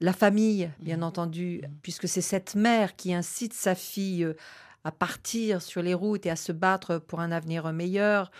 La 0.00 0.12
famille, 0.12 0.70
bien 0.80 1.02
entendu, 1.02 1.62
puisque 1.82 2.08
c'est 2.08 2.20
cette 2.20 2.56
mère 2.56 2.96
qui 2.96 3.14
incite 3.14 3.52
sa 3.52 3.74
fille 3.74 4.24
euh, 4.24 4.34
à 4.82 4.92
partir 4.92 5.62
sur 5.62 5.82
les 5.82 5.94
routes 5.94 6.26
et 6.26 6.30
à 6.30 6.36
se 6.36 6.52
battre 6.52 6.98
pour 6.98 7.20
un 7.20 7.30
avenir 7.32 7.72
meilleur. 7.72 8.30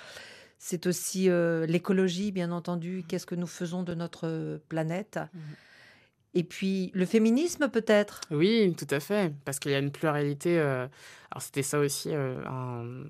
C'est 0.59 0.87
aussi 0.87 1.29
euh, 1.29 1.67
l'écologie, 1.67 2.33
bien 2.33 2.51
entendu. 2.51 3.05
Qu'est-ce 3.07 3.27
que 3.27 3.35
nous 3.35 3.47
faisons 3.47 3.83
de 3.83 3.95
notre 3.95 4.27
euh, 4.27 4.59
planète? 4.69 5.19
Et 6.35 6.43
puis 6.45 6.91
le 6.95 7.07
féminisme 7.07 7.69
peut-être? 7.69 8.21
Oui, 8.31 8.75
tout 8.77 8.87
à 8.91 9.01
fait, 9.01 9.33
parce 9.45 9.59
qu'il 9.59 9.71
y 9.71 9.75
a 9.75 9.79
une 9.79 9.93
pluralité. 9.93 10.59
euh, 10.59 10.87
Alors 11.31 11.43
c'était 11.43 11.63
ça 11.63 11.79
aussi 11.79 12.11
euh, 12.13 12.41
un, 12.47 13.05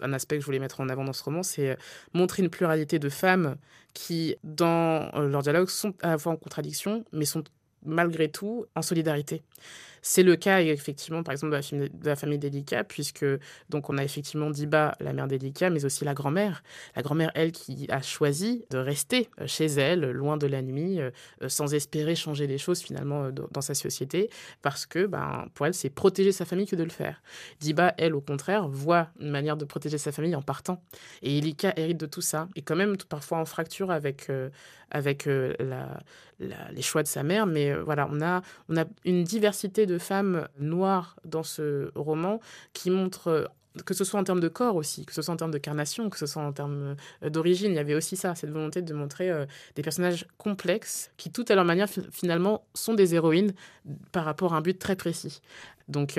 un 0.00 0.12
aspect 0.12 0.36
que 0.36 0.40
je 0.40 0.46
voulais 0.46 0.58
mettre 0.58 0.80
en 0.80 0.88
avant 0.88 1.04
dans 1.04 1.12
ce 1.12 1.22
roman, 1.22 1.42
c'est 1.42 1.70
euh, 1.70 1.76
montrer 2.14 2.42
une 2.42 2.50
pluralité 2.50 2.98
de 2.98 3.08
femmes 3.08 3.56
qui, 3.94 4.36
dans 4.42 5.10
leur 5.18 5.42
dialogue, 5.42 5.68
sont 5.68 5.92
à 6.02 6.08
la 6.12 6.18
fois 6.18 6.32
en 6.32 6.36
contradiction, 6.36 7.04
mais 7.12 7.26
sont 7.26 7.44
malgré 7.84 8.30
tout 8.30 8.64
en 8.74 8.80
solidarité. 8.82 9.42
C'est 10.02 10.24
le 10.24 10.34
cas 10.34 10.60
effectivement, 10.60 11.22
par 11.22 11.32
exemple, 11.32 11.52
de 11.52 12.06
la, 12.06 12.16
famille- 12.16 12.38
de 12.38 12.48
d'Elika, 12.48 12.82
puisque 12.82 13.24
donc 13.70 13.88
on 13.88 13.96
a 13.98 14.04
effectivement 14.04 14.50
Diba, 14.50 14.96
la 15.00 15.12
mère 15.12 15.28
d'Elika, 15.28 15.70
mais 15.70 15.84
aussi 15.84 16.04
la 16.04 16.12
grand-mère. 16.12 16.64
La 16.96 17.02
grand-mère, 17.02 17.30
elle, 17.36 17.52
qui 17.52 17.86
a 17.88 18.02
choisi 18.02 18.64
de 18.70 18.78
rester 18.78 19.30
euh, 19.40 19.46
chez 19.46 19.66
elle, 19.66 20.10
loin 20.10 20.36
de 20.36 20.48
la 20.48 20.60
nuit, 20.60 21.00
euh, 21.00 21.10
euh, 21.42 21.48
sans 21.48 21.72
espérer 21.72 22.16
changer 22.16 22.48
les 22.48 22.58
choses 22.58 22.80
finalement 22.82 23.30
dans 23.30 23.60
sa 23.60 23.74
société, 23.74 24.28
parce 24.60 24.86
que 24.86 25.06
ben, 25.06 25.46
pour 25.54 25.66
elle, 25.66 25.74
c'est 25.74 25.88
protéger 25.90 26.32
sa 26.32 26.44
famille 26.44 26.66
que 26.66 26.76
de 26.76 26.84
le 26.84 26.90
faire. 26.90 27.22
Diba, 27.60 27.94
elle, 27.96 28.14
au 28.16 28.20
contraire, 28.20 28.68
voit 28.68 29.08
une 29.20 29.30
manière 29.30 29.56
de 29.56 29.64
protéger 29.64 29.98
sa 29.98 30.10
famille 30.10 30.34
en 30.34 30.42
partant. 30.42 30.82
Et 31.22 31.38
Elika 31.38 31.72
hérite 31.76 32.00
de 32.00 32.06
tout 32.06 32.20
ça, 32.20 32.48
et 32.56 32.62
quand 32.62 32.76
même 32.76 32.96
parfois 33.08 33.38
en 33.38 33.44
fracture 33.44 33.92
avec, 33.92 34.28
avec 34.90 35.28
les 36.38 36.82
choix 36.82 37.02
de 37.02 37.08
sa 37.08 37.22
mère. 37.22 37.46
Mais 37.46 37.72
voilà, 37.74 38.08
on 38.10 38.20
a, 38.20 38.42
on 38.68 38.76
a 38.76 38.84
une 39.04 39.22
diversité 39.24 39.86
de 39.86 39.91
femmes 39.98 40.48
noires 40.58 41.16
dans 41.24 41.42
ce 41.42 41.90
roman 41.94 42.40
qui 42.72 42.90
montre... 42.90 43.28
euh, 43.28 43.44
que 43.86 43.94
ce 43.94 44.04
soit 44.04 44.20
en 44.20 44.24
termes 44.24 44.40
de 44.40 44.48
corps 44.48 44.76
aussi, 44.76 45.06
que 45.06 45.14
ce 45.14 45.22
soit 45.22 45.32
en 45.32 45.38
termes 45.38 45.50
de 45.50 45.56
carnation, 45.56 46.10
que 46.10 46.18
ce 46.18 46.26
soit 46.26 46.42
en 46.42 46.52
termes 46.52 46.94
euh, 47.22 47.30
d'origine, 47.30 47.72
il 47.72 47.76
y 47.76 47.78
avait 47.78 47.94
aussi 47.94 48.16
ça, 48.16 48.34
cette 48.34 48.50
volonté 48.50 48.82
de 48.82 48.92
montrer 48.92 49.30
euh, 49.30 49.46
des 49.76 49.82
personnages 49.82 50.26
complexes 50.36 51.10
qui, 51.16 51.32
toutes 51.32 51.50
à 51.50 51.54
leur 51.54 51.64
manière, 51.64 51.88
fi- 51.88 52.06
finalement, 52.10 52.66
sont 52.74 52.92
des 52.92 53.14
héroïnes 53.14 53.54
par 54.12 54.26
rapport 54.26 54.52
à 54.52 54.58
un 54.58 54.60
but 54.60 54.78
très 54.78 54.94
précis. 54.94 55.40
Donc, 55.88 56.18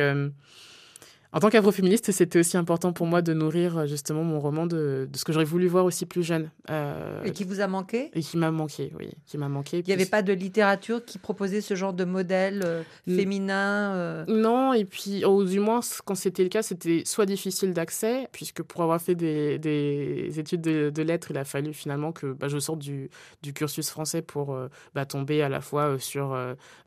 en 1.34 1.40
tant 1.40 1.50
qu'afroféministe, 1.50 2.12
c'était 2.12 2.40
aussi 2.40 2.56
important 2.58 2.94
pour 2.94 3.08
moi 3.08 3.22
de 3.22 3.34
nourrir 3.34 3.78
euh, 3.80 3.86
justement 3.88 4.24
mon 4.24 4.40
roman 4.40 4.66
de, 4.68 5.08
de 5.12 5.18
ce 5.18 5.26
que 5.26 5.34
j'aurais 5.34 5.46
voulu 5.46 5.68
voir 5.68 5.84
aussi 5.86 6.06
plus 6.06 6.24
jeune. 6.24 6.50
euh, 6.70 7.24
Et 7.24 7.32
qui 7.32 7.44
vous 7.44 7.60
a 7.60 7.68
manqué? 7.68 8.12
et 8.14 8.22
qui 8.22 8.38
m'a 8.38 8.52
manqué, 8.52 8.92
oui, 9.00 9.10
qui 9.26 9.38
m'a 9.38 9.50
manqué. 9.50 9.80
Il 9.80 9.86
n'y 9.88 9.94
avait 9.94 10.06
pas 10.06 10.22
de 10.22 10.32
littérature 10.34 11.04
qui 11.04 11.18
proposait 11.18 11.62
ce 11.62 11.74
genre 11.76 11.94
de 11.94 12.06
modèle 12.06 12.62
euh, 12.66 12.84
féminin 13.08 13.94
euh, 13.96 14.26
Non, 14.28 14.74
et 14.74 14.86
puis, 14.86 15.26
ou 15.26 15.44
du 15.44 15.60
moins, 15.60 15.80
quand 16.06 16.16
c'était 16.16 16.44
le 16.44 16.50
cas, 16.50 16.62
c'était 16.62 17.04
soit 17.06 17.26
difficile 17.26 17.74
d'accès, 17.74 18.28
puisque 18.32 18.62
pour 18.64 18.82
avoir 18.84 19.02
fait 19.02 19.16
des, 19.16 19.58
des 19.60 20.40
études 20.40 20.62
de, 20.62 20.90
de 20.90 21.02
lettres, 21.02 21.32
il 21.32 21.38
a 21.38 21.46
fallu 21.46 21.74
finalement 21.74 22.12
que 22.12 22.34
bah, 22.34 22.48
je 22.48 22.58
sorte 22.60 22.80
du, 22.80 23.10
du 23.42 23.54
cursus 23.54 23.90
français 23.90 24.22
pour 24.22 24.56
bah, 24.94 25.06
tomber 25.06 25.42
à 25.42 25.50
la 25.50 25.62
fois 25.62 25.98
sur 26.00 26.38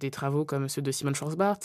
des 0.00 0.10
travaux 0.10 0.44
comme 0.44 0.68
ceux 0.68 0.82
de 0.82 0.90
Simone 0.92 1.14
Schwarzbart. 1.14 1.58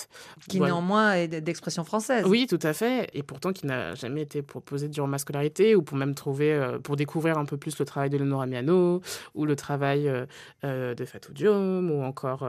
qui 0.49 0.57
Voilà. 0.57 0.73
néanmoins 0.73 1.13
est 1.13 1.27
d'expression 1.27 1.83
française. 1.83 2.25
Oui, 2.27 2.47
tout 2.47 2.59
à 2.63 2.70
fait, 2.73 3.09
et 3.13 3.23
pourtant 3.23 3.53
qui 3.53 3.65
n'a 3.65 3.95
jamais 3.95 4.21
été 4.21 4.41
proposé 4.41 4.87
durant 4.87 5.07
ma 5.07 5.17
scolarité, 5.17 5.75
ou 5.75 5.81
pour 5.81 5.97
même 5.97 6.15
trouver, 6.15 6.53
euh, 6.53 6.79
pour 6.79 6.95
découvrir 6.95 7.37
un 7.37 7.45
peu 7.45 7.57
plus 7.57 7.77
le 7.79 7.85
travail 7.85 8.09
de 8.09 8.17
Leonora 8.17 8.45
Miano, 8.45 9.01
ou 9.35 9.45
le 9.45 9.55
travail 9.55 10.07
euh, 10.07 10.25
euh, 10.63 10.93
de 10.95 11.05
Fatou 11.05 11.33
Diom, 11.33 11.91
ou 11.91 12.03
encore 12.03 12.47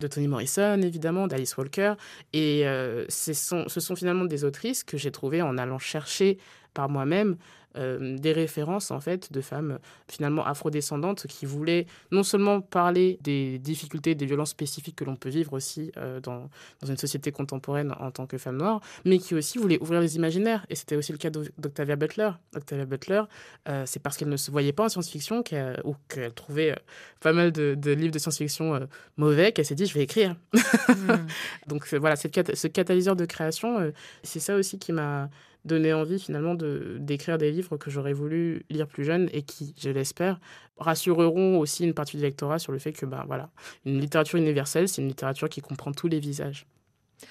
de 0.00 0.06
Toni 0.06 0.28
Morrison, 0.28 0.80
évidemment, 0.82 1.26
d'Alice 1.26 1.56
Walker. 1.56 1.94
Et 2.32 2.64
ce 3.08 3.32
sont 3.32 3.96
finalement 3.96 4.24
des 4.24 4.44
autrices 4.44 4.84
que 4.84 4.96
j'ai 4.96 5.10
trouvées 5.10 5.42
en 5.42 5.58
allant 5.58 5.78
chercher 5.78 6.38
par 6.74 6.88
moi-même 6.88 7.36
euh, 7.76 8.16
des 8.18 8.32
références 8.32 8.90
en 8.90 9.00
fait 9.00 9.32
de 9.32 9.40
femmes 9.40 9.78
finalement 10.08 10.44
afrodescendantes 10.44 11.26
qui 11.26 11.46
voulaient 11.46 11.86
non 12.10 12.22
seulement 12.22 12.60
parler 12.60 13.18
des 13.22 13.58
difficultés, 13.58 14.14
des 14.14 14.26
violences 14.26 14.50
spécifiques 14.50 14.96
que 14.96 15.04
l'on 15.04 15.16
peut 15.16 15.28
vivre 15.28 15.52
aussi 15.54 15.92
euh, 15.96 16.20
dans, 16.20 16.50
dans 16.80 16.88
une 16.88 16.96
société 16.96 17.32
contemporaine 17.32 17.94
en 17.98 18.10
tant 18.10 18.26
que 18.26 18.38
femme 18.38 18.56
noire, 18.56 18.80
mais 19.04 19.18
qui 19.18 19.34
aussi 19.34 19.58
voulaient 19.58 19.80
ouvrir 19.80 20.00
les 20.00 20.16
imaginaires. 20.16 20.66
Et 20.70 20.74
c'était 20.74 20.96
aussi 20.96 21.12
le 21.12 21.18
cas 21.18 21.30
d'O- 21.30 21.44
d'Octavia 21.58 21.96
Butler. 21.96 22.30
Octavia 22.54 22.84
Butler, 22.84 23.22
euh, 23.68 23.84
c'est 23.86 24.00
parce 24.00 24.16
qu'elle 24.16 24.28
ne 24.28 24.36
se 24.36 24.50
voyait 24.50 24.72
pas 24.72 24.84
en 24.84 24.88
science-fiction 24.88 25.42
ou 25.84 25.94
qu'elle 26.08 26.32
trouvait 26.34 26.74
pas 27.20 27.32
mal 27.32 27.52
de, 27.52 27.74
de 27.74 27.90
livres 27.92 28.12
de 28.12 28.18
science-fiction 28.18 28.86
mauvais 29.16 29.52
qu'elle 29.52 29.64
s'est 29.66 29.74
dit 29.74 29.86
je 29.86 29.94
vais 29.94 30.02
écrire. 30.02 30.36
Mm. 30.52 31.26
Donc 31.68 31.92
voilà, 31.94 32.16
cette 32.16 32.54
ce 32.54 32.66
catalyseur 32.68 33.16
de 33.16 33.24
création, 33.24 33.92
c'est 34.22 34.40
ça 34.40 34.56
aussi 34.56 34.78
qui 34.78 34.92
m'a 34.92 35.30
donné 35.64 35.92
envie 35.92 36.18
finalement 36.18 36.54
de 36.54 36.96
d'écrire 36.98 37.38
des 37.38 37.50
livres 37.50 37.76
que 37.76 37.90
j'aurais 37.90 38.12
voulu 38.12 38.64
lire 38.70 38.86
plus 38.86 39.04
jeune 39.04 39.28
et 39.32 39.42
qui, 39.42 39.74
je 39.78 39.90
l'espère, 39.90 40.40
rassureront 40.78 41.58
aussi 41.58 41.84
une 41.84 41.94
partie 41.94 42.16
du 42.16 42.22
lectorat 42.22 42.58
sur 42.58 42.72
le 42.72 42.78
fait 42.78 42.92
que 42.92 43.06
ben 43.06 43.24
voilà, 43.26 43.50
une 43.84 44.00
littérature 44.00 44.38
universelle, 44.38 44.88
c'est 44.88 45.02
une 45.02 45.08
littérature 45.08 45.48
qui 45.48 45.60
comprend 45.60 45.92
tous 45.92 46.08
les 46.08 46.20
visages. 46.20 46.66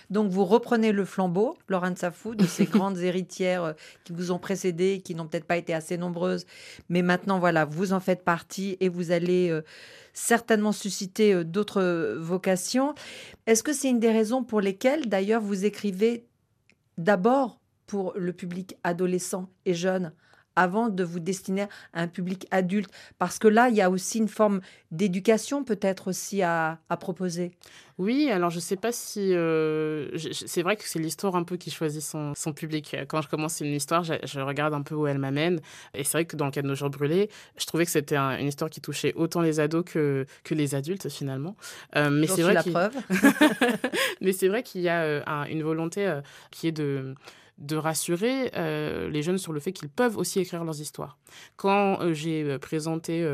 Donc 0.10 0.32
vous 0.32 0.46
reprenez 0.46 0.92
le 0.92 1.06
flambeau, 1.06 1.58
Laurent 1.68 1.96
Safou, 1.96 2.36
de 2.36 2.46
ces 2.46 2.66
grandes 2.66 3.00
héritières 3.00 3.64
euh, 3.64 3.74
qui 4.04 4.14
vous 4.14 4.32
ont 4.32 4.40
précédé, 4.40 5.02
qui 5.04 5.16
n'ont 5.16 5.28
peut-être 5.28 5.46
pas 5.46 5.58
été 5.58 5.74
assez 5.74 5.98
nombreuses, 5.98 6.46
mais 6.90 7.02
maintenant 7.02 7.40
voilà, 7.40 7.66
vous 7.66 7.94
en 7.94 8.00
faites 8.00 8.24
partie 8.24 8.78
et 8.80 8.90
vous 8.90 9.12
allez 9.12 9.50
euh, 9.50 9.62
certainement 10.14 10.72
susciter 10.72 11.34
euh, 11.34 11.44
d'autres 11.44 12.16
vocations. 12.18 12.96
Est-ce 13.48 13.64
que 13.64 13.74
c'est 13.74 13.90
une 13.90 14.00
des 14.00 14.12
raisons 14.12 14.44
pour 14.44 14.62
lesquelles 14.62 15.08
d'ailleurs 15.10 15.42
vous 15.42 15.66
écrivez 15.66 16.26
d'abord 16.98 17.61
pour 17.92 18.14
le 18.16 18.32
public 18.32 18.78
adolescent 18.86 19.50
et 19.66 19.74
jeune 19.74 20.14
avant 20.56 20.88
de 20.88 21.04
vous 21.04 21.20
destiner 21.20 21.64
à 21.94 22.02
un 22.04 22.08
public 22.08 22.48
adulte 22.52 22.90
Parce 23.18 23.38
que 23.38 23.50
là, 23.50 23.68
il 23.68 23.76
y 23.76 23.82
a 23.82 23.90
aussi 23.90 24.20
une 24.20 24.30
forme 24.30 24.62
d'éducation 24.92 25.66
peut-être 25.66 26.08
aussi 26.08 26.42
à, 26.42 26.80
proposer. 27.02 27.52
Oui, 27.98 28.32
alors 28.32 28.50
je 28.50 28.58
ne 28.58 28.62
sais 28.62 28.78
pas 28.78 28.94
si... 28.94 29.34
Euh, 29.34 30.10
c'est 30.32 30.62
vrai 30.62 30.78
que 30.78 30.84
c'est 30.86 31.00
l'histoire 31.00 31.36
un 31.36 31.44
peu 31.44 31.58
qui 31.58 31.70
choisit 31.70 32.02
son, 32.02 32.54
public. 32.56 32.96
Quand 33.10 33.22
je 33.22 33.28
commence 33.28 33.60
une 33.60 33.74
histoire, 33.74 34.06
je, 34.06 34.40
regarde 34.40 34.74
un 34.74 34.84
peu 34.84 34.96
où 34.96 35.06
elle 35.06 35.20
m'amène. 35.20 35.60
Et 35.94 36.06
c'est 36.06 36.14
vrai 36.14 36.26
que 36.26 36.38
dans 36.38 36.46
le 36.46 36.52
cas 36.52 36.62
de 36.62 36.68
Nos 36.68 36.76
jours 36.76 36.90
brûlés, 36.90 37.30
je 37.58 37.66
trouvais 37.66 37.84
que 37.84 37.92
c'était 37.92 38.16
une 38.16 38.48
histoire 38.48 38.70
qui 38.70 38.80
touchait 38.80 39.12
autant 39.16 39.42
les 39.42 39.60
ados 39.60 39.84
que, 39.84 40.26
que 40.46 40.56
les 40.56 40.76
adultes 40.76 41.10
finalement. 41.10 41.58
Euh, 41.98 42.10
mais 42.10 42.28
c'est 42.28 42.42
vrai 42.42 42.54
la 42.54 42.64
preuve. 42.64 42.96
mais 44.22 44.32
c'est 44.32 44.48
vrai 44.48 44.64
qu'il 44.64 44.80
y 44.80 44.88
a 44.88 45.02
euh, 45.02 45.22
une 45.50 45.62
volonté 45.62 46.22
qui 46.52 46.68
est 46.68 46.72
de 46.72 47.16
de 47.62 47.76
rassurer 47.76 48.52
euh, 48.56 49.08
les 49.10 49.22
jeunes 49.22 49.38
sur 49.38 49.54
le 49.54 49.60
fait 49.60 49.72
qu'ils 49.72 49.90
peuvent 49.90 50.18
aussi 50.18 50.40
écrire 50.40 50.64
leurs 50.64 50.82
histoires. 50.82 51.18
Quand 51.56 52.02
euh, 52.02 52.14
j'ai 52.14 52.44
euh, 52.44 52.58
présenté 52.58 53.26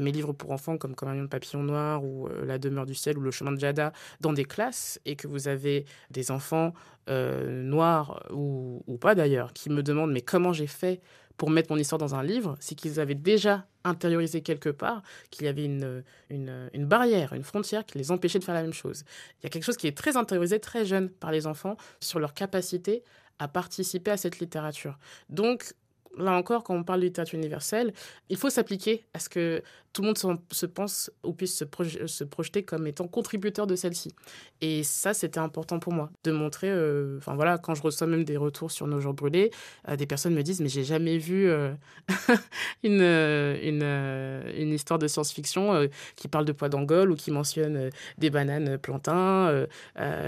mes 0.00 0.10
livres 0.10 0.32
pour 0.32 0.52
enfants 0.52 0.78
comme 0.78 0.94
Comme 0.94 1.08
un 1.10 1.22
de 1.22 1.26
papillon 1.26 1.62
noir 1.62 2.04
ou 2.04 2.28
La 2.44 2.58
demeure 2.58 2.86
du 2.86 2.94
ciel 2.94 3.18
ou 3.18 3.20
Le 3.20 3.30
chemin 3.30 3.52
de 3.52 3.58
Jada 3.58 3.92
dans 4.20 4.32
des 4.32 4.44
classes 4.44 5.00
et 5.04 5.16
que 5.16 5.26
vous 5.26 5.48
avez 5.48 5.84
des 6.10 6.30
enfants 6.30 6.72
noirs 7.08 8.26
ou, 8.30 8.98
pas 9.00 9.14
d'ailleurs 9.14 9.52
qui 9.52 9.70
me 9.70 9.82
demandent 9.82 10.12
mais 10.12 10.20
comment 10.20 10.52
j'ai 10.52 10.66
fait 10.66 11.00
pour 11.36 11.50
mettre 11.50 11.70
mon 11.70 11.78
histoire 11.78 11.98
dans 11.98 12.14
un 12.14 12.22
livre, 12.22 12.56
c'est 12.58 12.74
qu'ils 12.74 12.98
avaient 13.00 13.14
déjà 13.14 13.66
intériorisé 13.84 14.42
quelque 14.42 14.68
part 14.68 15.02
qu'il 15.30 15.46
y 15.46 15.48
avait 15.48 15.64
une, 15.64 16.02
une, 16.30 16.84
barrière, 16.86 17.32
une 17.32 17.44
frontière 17.44 17.86
qui 17.86 17.96
les 17.96 18.10
empêchait 18.10 18.40
de 18.40 18.44
faire 18.44 18.54
la 18.54 18.62
même 18.62 18.72
chose. 18.72 19.04
Il 19.40 19.44
y 19.44 19.46
a 19.46 19.50
quelque 19.50 19.64
chose 19.64 19.76
qui 19.76 19.86
est 19.86 19.96
très 19.96 20.16
intériorisé 20.16 20.58
très 20.58 20.84
jeune 20.84 21.08
par 21.08 21.30
les 21.30 21.46
enfants 21.46 21.76
sur 22.00 22.18
leur 22.18 22.34
capacité 22.34 23.04
à 23.38 23.48
participer 23.48 24.10
à 24.10 24.16
cette 24.16 24.38
littérature. 24.40 24.98
Donc, 25.28 25.74
là 26.16 26.32
encore, 26.32 26.64
quand 26.64 26.74
on 26.74 26.84
parle 26.84 27.00
de 27.00 27.06
littérature 27.06 27.38
universelle, 27.38 27.92
il 28.28 28.36
faut 28.36 28.50
s'appliquer 28.50 29.04
à 29.14 29.18
ce 29.18 29.28
que 29.28 29.62
tout 29.92 30.02
le 30.02 30.08
monde 30.08 30.40
se 30.50 30.66
pense 30.66 31.10
ou 31.24 31.32
puisse 31.32 31.56
se, 31.56 32.24
projeter 32.24 32.62
comme 32.62 32.86
étant 32.86 33.08
contributeur 33.08 33.66
de 33.66 33.74
celle-ci. 33.74 34.14
Et 34.60 34.82
ça, 34.82 35.14
c'était 35.14 35.38
important 35.38 35.78
pour 35.78 35.92
moi 35.92 36.10
de 36.24 36.32
montrer. 36.32 36.68
Euh, 36.70 37.18
enfin 37.18 37.34
voilà, 37.34 37.58
quand 37.58 37.74
je 37.74 37.82
reçois 37.82 38.06
même 38.06 38.24
des 38.24 38.36
retours 38.36 38.70
sur 38.70 38.86
nos 38.86 39.00
jours 39.00 39.14
brûlés, 39.14 39.50
euh, 39.88 39.96
des 39.96 40.06
personnes 40.06 40.34
me 40.34 40.42
disent 40.42 40.60
mais 40.60 40.68
j'ai 40.68 40.84
jamais 40.84 41.18
vu 41.18 41.48
euh, 41.48 41.72
une, 42.82 43.02
une, 43.02 44.72
histoire 44.72 44.98
de 44.98 45.08
science-fiction 45.08 45.88
qui 46.16 46.28
parle 46.28 46.44
de 46.44 46.52
poids 46.52 46.68
d'Angole 46.68 47.10
ou 47.10 47.16
qui 47.16 47.30
mentionne 47.30 47.90
des 48.18 48.30
bananes 48.30 48.78
plantains, 48.78 49.66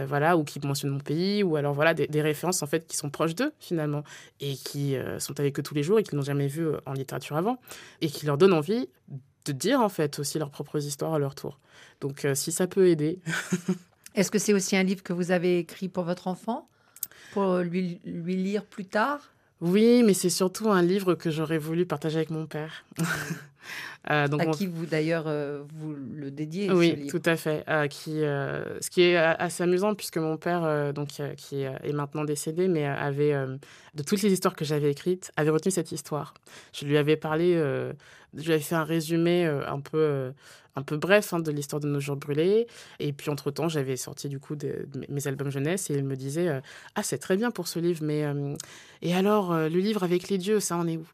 voilà, 0.06 0.36
ou 0.36 0.44
qui 0.44 0.60
mentionne 0.60 0.90
mon 0.90 1.00
pays, 1.00 1.42
ou 1.42 1.56
alors 1.56 1.74
voilà 1.74 1.94
des, 1.94 2.06
des 2.06 2.22
références 2.22 2.62
en 2.62 2.66
fait 2.66 2.86
qui 2.86 2.96
sont 2.96 3.10
proches 3.10 3.34
d'eux 3.34 3.52
finalement 3.58 4.02
et 4.40 4.54
qui 4.54 4.96
sont 5.18 5.38
avec 5.38 5.58
eux 5.58 5.62
tous 5.62 5.74
les 5.74 5.82
jours 5.82 5.98
et 5.98 6.02
qu'ils 6.02 6.16
n'ont 6.16 6.24
jamais 6.24 6.48
vu 6.48 6.66
en 6.86 6.92
littérature 6.92 7.36
avant 7.36 7.58
et 8.00 8.08
qui 8.08 8.26
leur 8.26 8.38
donnent 8.38 8.52
envie 8.54 8.88
de 9.44 9.52
dire 9.52 9.80
en 9.80 9.88
fait 9.88 10.18
aussi 10.18 10.38
leurs 10.38 10.50
propres 10.50 10.84
histoires 10.84 11.14
à 11.14 11.18
leur 11.18 11.34
tour. 11.34 11.58
Donc 12.00 12.24
euh, 12.24 12.34
si 12.34 12.52
ça 12.52 12.66
peut 12.66 12.88
aider. 12.88 13.18
Est-ce 14.14 14.30
que 14.30 14.38
c'est 14.38 14.52
aussi 14.52 14.76
un 14.76 14.82
livre 14.82 15.02
que 15.02 15.12
vous 15.12 15.30
avez 15.30 15.58
écrit 15.58 15.88
pour 15.88 16.04
votre 16.04 16.26
enfant? 16.26 16.68
Pour 17.32 17.58
lui, 17.58 18.00
lui 18.04 18.36
lire 18.36 18.64
plus 18.64 18.84
tard? 18.84 19.20
Oui, 19.60 20.02
mais 20.02 20.14
c'est 20.14 20.30
surtout 20.30 20.70
un 20.70 20.82
livre 20.82 21.14
que 21.14 21.30
j'aurais 21.30 21.58
voulu 21.58 21.86
partager 21.86 22.16
avec 22.16 22.30
mon 22.30 22.46
père. 22.46 22.84
Euh, 24.10 24.28
donc 24.28 24.42
à 24.42 24.46
qui 24.46 24.66
vous 24.66 24.86
d'ailleurs 24.86 25.24
euh, 25.26 25.62
vous 25.74 25.92
le 25.92 26.30
dédiez 26.30 26.70
Oui, 26.72 27.06
tout 27.08 27.22
à 27.24 27.36
fait. 27.36 27.64
qui, 27.90 28.20
ce 28.20 28.90
qui 28.90 29.02
est 29.02 29.16
assez 29.16 29.62
amusant 29.62 29.94
puisque 29.94 30.18
mon 30.18 30.36
père, 30.36 30.92
donc 30.92 31.08
qui 31.36 31.62
est 31.62 31.92
maintenant 31.92 32.24
décédé, 32.24 32.68
mais 32.68 32.86
avait 32.86 33.34
de 33.94 34.02
toutes 34.02 34.22
les 34.22 34.32
histoires 34.32 34.54
que 34.54 34.64
j'avais 34.64 34.90
écrites, 34.90 35.32
avait 35.36 35.50
retenu 35.50 35.70
cette 35.70 35.92
histoire. 35.92 36.34
Je 36.72 36.84
lui 36.84 36.96
avais 36.96 37.16
parlé 37.16 37.56
j'avais 38.34 38.60
fait 38.60 38.74
un 38.74 38.84
résumé 38.84 39.46
euh, 39.46 39.66
un 39.68 39.80
peu, 39.80 39.98
euh, 39.98 40.32
un 40.76 40.82
peu 40.82 40.96
bref 40.96 41.32
hein, 41.32 41.40
de 41.40 41.50
l'histoire 41.50 41.80
de 41.80 41.88
nos 41.88 42.00
jours 42.00 42.16
brûlés. 42.16 42.66
Et 42.98 43.12
puis, 43.12 43.30
entre-temps, 43.30 43.68
j'avais 43.68 43.96
sorti 43.96 44.28
du 44.28 44.38
coup 44.38 44.56
de, 44.56 44.88
mes 45.08 45.26
albums 45.26 45.50
jeunesse 45.50 45.90
et 45.90 45.94
il 45.94 46.04
me 46.04 46.16
disait 46.16 46.48
euh, 46.48 46.60
Ah, 46.94 47.02
c'est 47.02 47.18
très 47.18 47.36
bien 47.36 47.50
pour 47.50 47.68
ce 47.68 47.78
livre, 47.78 48.02
mais 48.04 48.24
et 49.02 49.14
alors, 49.14 49.54
le 49.54 49.68
livre 49.68 50.02
avec 50.02 50.28
les 50.28 50.38
dieux, 50.38 50.60
ça 50.60 50.76
en 50.76 50.86
est 50.86 50.96
où? 50.96 51.06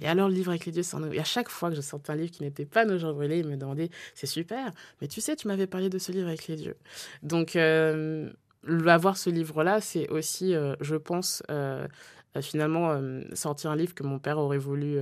Et 0.00 0.08
alors, 0.08 0.28
le 0.28 0.34
livre 0.34 0.50
avec 0.50 0.66
les 0.66 0.72
dieux, 0.72 0.82
ça 0.82 0.96
en 0.96 1.04
est 1.04 1.08
où 1.08 1.12
Et 1.12 1.20
à 1.20 1.24
chaque 1.24 1.48
fois 1.48 1.70
que 1.70 1.76
je 1.76 1.80
sortais 1.80 2.12
un 2.12 2.16
livre 2.16 2.30
qui 2.30 2.42
n'était 2.42 2.64
pas 2.64 2.84
Nos 2.84 2.98
jours 2.98 3.14
brûlés, 3.14 3.38
il 3.38 3.46
me 3.46 3.56
demandait 3.56 3.90
C'est 4.14 4.26
super, 4.26 4.70
mais 5.00 5.08
tu 5.08 5.20
sais, 5.20 5.36
tu 5.36 5.48
m'avais 5.48 5.66
parlé 5.66 5.88
de 5.88 5.98
ce 5.98 6.12
livre 6.12 6.28
avec 6.28 6.46
les 6.48 6.56
dieux. 6.56 6.76
Donc, 7.22 7.56
avoir 7.56 9.16
ce 9.16 9.30
livre-là, 9.30 9.80
c'est 9.80 10.08
aussi, 10.08 10.54
je 10.80 10.96
pense, 10.96 11.42
finalement, 12.40 13.00
sortir 13.34 13.70
un 13.70 13.76
livre 13.76 13.94
que 13.94 14.02
mon 14.02 14.18
père 14.18 14.38
aurait 14.38 14.58
voulu 14.58 14.98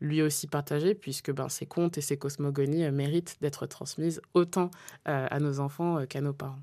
lui 0.00 0.22
aussi 0.22 0.46
partagé, 0.46 0.94
puisque 0.94 1.30
ben, 1.30 1.48
ses 1.48 1.66
contes 1.66 1.98
et 1.98 2.00
ses 2.00 2.16
cosmogonies 2.16 2.84
euh, 2.84 2.92
méritent 2.92 3.36
d'être 3.40 3.66
transmises 3.66 4.20
autant 4.34 4.70
euh, 5.08 5.26
à 5.30 5.38
nos 5.40 5.60
enfants 5.60 5.98
euh, 5.98 6.06
qu'à 6.06 6.20
nos 6.20 6.32
parents. 6.32 6.58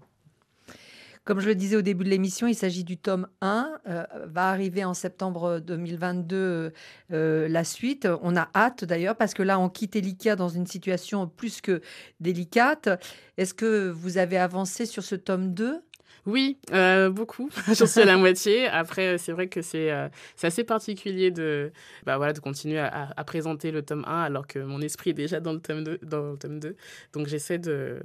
Comme 1.28 1.42
je 1.42 1.48
le 1.48 1.56
disais 1.56 1.76
au 1.76 1.82
début 1.82 2.06
de 2.06 2.10
l'émission, 2.10 2.48
il 2.48 2.56
s'agit 2.56 2.86
du 2.86 2.96
tome 2.96 3.28
1. 3.42 3.80
va 4.28 4.50
arriver 4.50 4.86
en 4.86 4.94
septembre 4.94 5.60
2022 5.60 6.72
la 7.10 7.63
suite. 7.66 8.08
On 8.22 8.38
a 8.38 8.48
hâte 8.56 8.86
d'ailleurs 8.86 9.18
parce 9.18 9.34
que 9.34 9.44
là, 9.44 9.60
on 9.60 9.68
quitte 9.68 9.98
Elika 9.98 10.38
dans 10.38 10.48
une 10.48 10.66
situation 10.66 11.28
plus 11.28 11.60
que 11.60 11.82
délicate. 12.22 12.88
Est-ce 13.38 13.54
que 13.54 13.90
vous 13.90 14.18
avez 14.18 14.38
avancé 14.38 14.86
sur 14.86 15.04
ce 15.04 15.16
tome 15.16 15.54
2 15.54 15.82
oui, 16.26 16.60
euh, 16.74 17.10
beaucoup. 17.10 17.50
J'en 17.74 17.86
suis 17.86 18.02
à 18.02 18.06
la 18.06 18.18
moitié. 18.18 18.68
Après, 18.68 19.16
euh, 19.16 19.18
c'est 19.18 19.32
vrai 19.32 19.48
que 19.48 19.62
c'est 19.62 19.92
euh, 19.92 20.10
assez 20.44 20.66
particulier 20.66 21.32
de, 21.32 21.72
bah, 22.06 22.18
voilà, 22.18 22.34
de 22.34 22.40
continuer 22.40 22.80
à, 22.80 23.24
présenter 23.26 23.72
le 23.72 23.82
tome 23.82 24.04
1 24.06 24.24
alors 24.24 24.46
que 24.46 24.60
mon 24.60 24.82
esprit 24.82 25.12
est 25.12 25.13
déjà 25.13 25.40
dans 25.40 25.54
le 25.54 25.62
tome 25.62 25.86
2. 25.86 26.00
Dans 26.04 26.32
le 26.32 26.38
tome 26.38 26.60
2. 26.60 26.76
Donc, 27.13 27.28
j'essaie 27.28 27.60
de, 27.60 28.02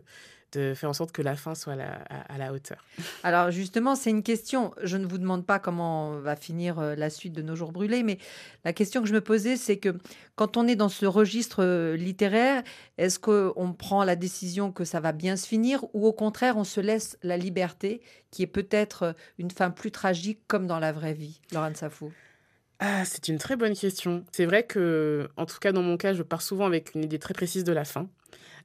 de 0.53 0.75
faire 0.75 0.91
en 0.91 0.93
sorte 0.93 1.13
que 1.13 1.23
la 1.23 1.37
fin 1.37 1.55
soit 1.55 1.75
à 1.75 2.39
la, 2.39 2.53
hauteur. 2.53 2.85
Alors 3.23 3.51
justement, 3.51 3.95
c'est 3.95 4.11
une 4.11 4.23
question. 4.23 4.73
Je 4.83 4.97
ne 4.97 5.07
vous 5.07 5.19
demande 5.19 5.47
pas 5.47 5.59
comment 5.59 6.19
va 6.19 6.37
finir 6.37 6.79
euh, 6.79 6.95
la 6.95 7.11
suite 7.11 7.33
de 7.33 7.43
nos 7.43 7.57
jours 7.57 7.73
brûlés, 7.73 8.03
mais 8.03 8.19
la 8.65 8.73
question 8.73 9.03
que 9.03 9.09
je 9.09 9.15
me 9.15 9.21
posais, 9.21 9.57
c'est 9.57 9.79
que 9.79 9.97
quand 10.37 10.57
on 10.57 10.67
est 10.69 10.77
dans 10.77 10.89
ce 10.89 11.07
registre 11.07 11.63
euh, 11.63 11.97
littéraire, 11.97 12.63
est-ce 12.99 13.19
qu'on 13.19 13.73
prend 13.73 14.05
la 14.05 14.17
décision 14.17 14.73
que 14.73 14.85
ça 14.85 15.01
va 15.01 15.13
bien 15.13 15.37
se 15.37 15.47
finir 15.47 15.85
ou 15.95 16.07
au 16.07 16.13
contraire, 16.13 16.57
on 16.57 16.65
se 16.65 16.81
laisse 16.81 17.19
la 17.23 17.37
liberté 17.37 18.03
qui 18.31 18.43
est 18.43 18.47
peut-être 18.47 19.03
euh, 19.03 19.13
une 19.39 19.51
fin 19.51 19.71
plus 19.71 19.91
tragique 19.91 20.41
comme 20.49 20.67
dans 20.67 20.79
la 20.79 20.93
vraie 20.93 21.15
vie, 21.15 21.41
Laurent 21.53 21.75
Safou 21.75 22.13
ah, 22.85 23.05
c'est 23.05 23.29
une 23.29 23.39
très 23.39 23.55
bonne 23.55 23.77
question. 23.77 24.25
C'est 24.33 24.45
vrai 24.45 24.65
que, 24.65 25.29
en 25.37 25.47
tout 25.47 25.61
cas, 25.61 25.71
dans 25.71 25.83
mon 25.83 25.97
cas, 25.97 26.15
je 26.15 26.25
pars 26.25 26.43
souvent 26.43 26.67
avec 26.67 26.97
une 26.97 27.05
idée 27.05 27.21
très 27.21 27.33
précise 27.33 27.63
de 27.63 27.73
la 27.73 27.85
fin 27.85 28.09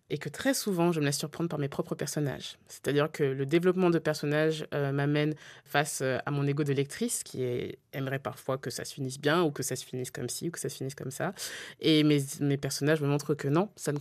et 0.09 0.17
que 0.17 0.29
très 0.29 0.53
souvent, 0.53 0.91
je 0.93 1.01
me 1.01 1.05
laisse 1.05 1.17
surprendre 1.17 1.49
par 1.49 1.59
mes 1.59 1.67
propres 1.67 1.95
personnages. 1.95 2.57
C'est-à-dire 2.67 3.11
que 3.11 3.23
le 3.23 3.45
développement 3.45 3.89
de 3.89 3.99
personnages 3.99 4.65
euh, 4.73 4.93
m'amène 4.93 5.35
face 5.65 5.99
euh, 6.01 6.17
à 6.25 6.31
mon 6.31 6.47
ego 6.47 6.63
de 6.63 6.71
lectrice 6.71 7.23
qui 7.23 7.43
aimerait 7.91 8.19
parfois 8.19 8.57
que 8.57 8.69
ça 8.69 8.85
se 8.85 8.93
finisse 8.93 9.19
bien 9.19 9.43
ou 9.43 9.51
que 9.51 9.63
ça 9.63 9.75
se 9.75 9.85
finisse 9.85 10.09
comme 10.09 10.29
ci 10.29 10.47
ou 10.47 10.51
que 10.51 10.59
ça 10.59 10.69
se 10.69 10.77
finisse 10.77 10.95
comme 10.95 11.11
ça. 11.11 11.33
Et 11.81 12.03
mes, 12.03 12.57
personnages 12.57 13.01
me 13.01 13.07
montrent 13.07 13.33
que 13.33 13.49
non, 13.49 13.69
ça 13.75 13.91
ne, 13.91 13.99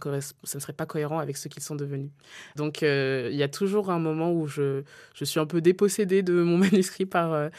serait 0.61 0.73
pas 0.73 0.87
cohérent 0.87 1.19
avec 1.19 1.37
ce 1.37 1.49
qu'ils 1.49 1.63
sont 1.63 1.75
devenus. 1.75 2.11
Donc 2.55 2.83
euh, 2.83 3.29
il 3.33 3.37
y 3.37 3.43
a 3.43 3.49
toujours 3.49 3.91
un 3.91 3.99
moment 3.99 4.33
où 4.33 4.47
je, 4.47 4.83
suis 5.23 5.41
un 5.41 5.47
peu 5.47 5.61
dépossédée 5.61 6.23
de 6.23 6.35
mon 6.35 6.59
manuscrit 6.59 7.07
par 7.07 7.51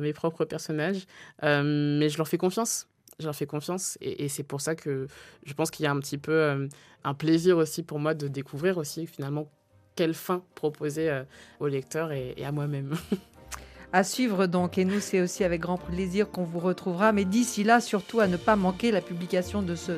mes 0.00 0.12
propres 0.12 0.44
personnages, 0.44 1.06
mais 1.42 2.08
je 2.08 2.16
leur 2.16 2.26
fais 2.26 2.38
confiance 2.38 2.89
je 3.20 3.26
leur 3.26 3.34
fais 3.34 3.46
confiance 3.46 3.96
et, 4.00 4.28
c'est 4.28 4.42
pour 4.42 4.60
ça 4.60 4.74
que 4.74 5.06
je 5.44 5.54
pense 5.54 5.70
qu'il 5.70 5.84
y 5.84 5.86
a 5.86 5.90
un 5.90 6.00
petit 6.00 6.18
peu 6.18 6.32
euh, 6.32 6.66
un 7.04 7.14
plaisir 7.14 7.56
aussi 7.56 7.82
pour 7.82 7.98
moi 7.98 8.14
de 8.14 8.28
découvrir 8.28 8.78
aussi 8.78 9.06
finalement 9.06 9.48
quelle 9.96 10.14
fin 10.14 10.42
proposer 10.54 11.10
euh, 11.10 11.24
au 11.58 11.68
lecteur 11.68 12.12
et, 12.12 12.34
à 12.44 12.52
moi-même. 12.52 12.94
à 13.92 14.04
suivre 14.04 14.46
donc. 14.46 14.78
Et 14.78 14.84
nous, 14.84 15.00
c'est 15.00 15.20
aussi 15.20 15.44
avec 15.44 15.60
grand 15.60 15.76
plaisir 15.76 16.30
qu'on 16.30 16.44
vous 16.44 16.60
retrouvera. 16.60 17.12
Mais 17.12 17.24
d'ici 17.24 17.64
là, 17.64 17.80
surtout 17.80 18.20
à 18.20 18.26
ne 18.26 18.36
pas 18.36 18.56
manquer 18.56 18.92
la 18.92 19.00
publication 19.00 19.62
de 19.62 19.74
ce 19.74 19.92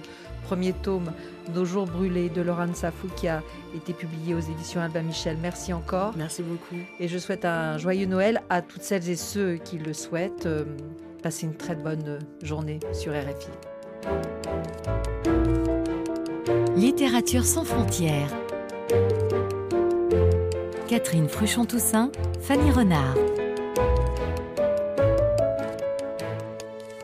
premier 0.45 0.73
tome, 0.73 1.13
Nos 1.55 1.65
jours 1.65 1.87
brûlés, 1.87 2.29
de 2.31 2.43
Laurent 2.43 2.75
Safou, 2.75 3.09
qui 3.17 3.29
a 3.29 3.43
été 3.77 3.93
publié 3.93 4.35
aux 4.35 4.41
éditions 4.41 4.81
Albin 4.81 5.03
Michel. 5.03 5.37
Merci 5.41 5.73
encore. 5.73 6.15
Merci 6.17 6.43
beaucoup. 6.43 6.81
Et 6.99 7.07
je 7.07 7.19
souhaite 7.19 7.45
un 7.45 7.79
joyeux 7.79 8.07
Noël 8.07 8.43
à 8.51 8.61
toutes 8.61 8.83
celles 8.83 9.09
et 9.09 9.17
ceux 9.17 9.55
qui 9.57 9.79
le 9.79 9.93
souhaitent. 9.93 10.49
Euh, 11.23 11.29
Passez 11.29 11.47
une 11.47 11.57
très 11.57 11.75
bonne 11.75 12.19
journée 12.43 12.81
sur 12.93 13.13
RFI. 13.13 13.51
Littérature 16.77 17.45
sans 17.45 17.65
frontières. 17.65 18.33
Catherine 20.89 21.29
Fruchon-Toussaint, 21.29 22.11
Fanny 22.41 22.71
Renard. 22.71 23.15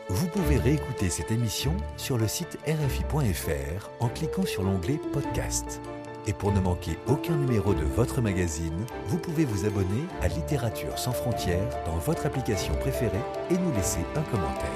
Vous 0.08 0.26
pouvez 0.28 0.58
réécouter 0.58 1.08
cette 1.08 1.30
émission 1.30 1.74
sur 1.96 2.18
le 2.18 2.28
site 2.28 2.58
rfi.fr 2.66 3.90
en 4.00 4.08
cliquant 4.08 4.44
sur 4.44 4.62
l'onglet 4.62 5.00
Podcast. 5.12 5.80
Et 6.28 6.34
pour 6.34 6.52
ne 6.52 6.60
manquer 6.60 6.98
aucun 7.06 7.36
numéro 7.36 7.72
de 7.72 7.84
votre 7.84 8.20
magazine, 8.20 8.84
vous 9.06 9.16
pouvez 9.16 9.46
vous 9.46 9.64
abonner 9.64 10.04
à 10.20 10.28
Littérature 10.28 10.98
sans 10.98 11.12
frontières 11.12 11.70
dans 11.86 11.96
votre 11.96 12.26
application 12.26 12.74
préférée 12.74 13.16
et 13.50 13.54
nous 13.54 13.72
laisser 13.72 14.00
un 14.14 14.20
commentaire. 14.24 14.68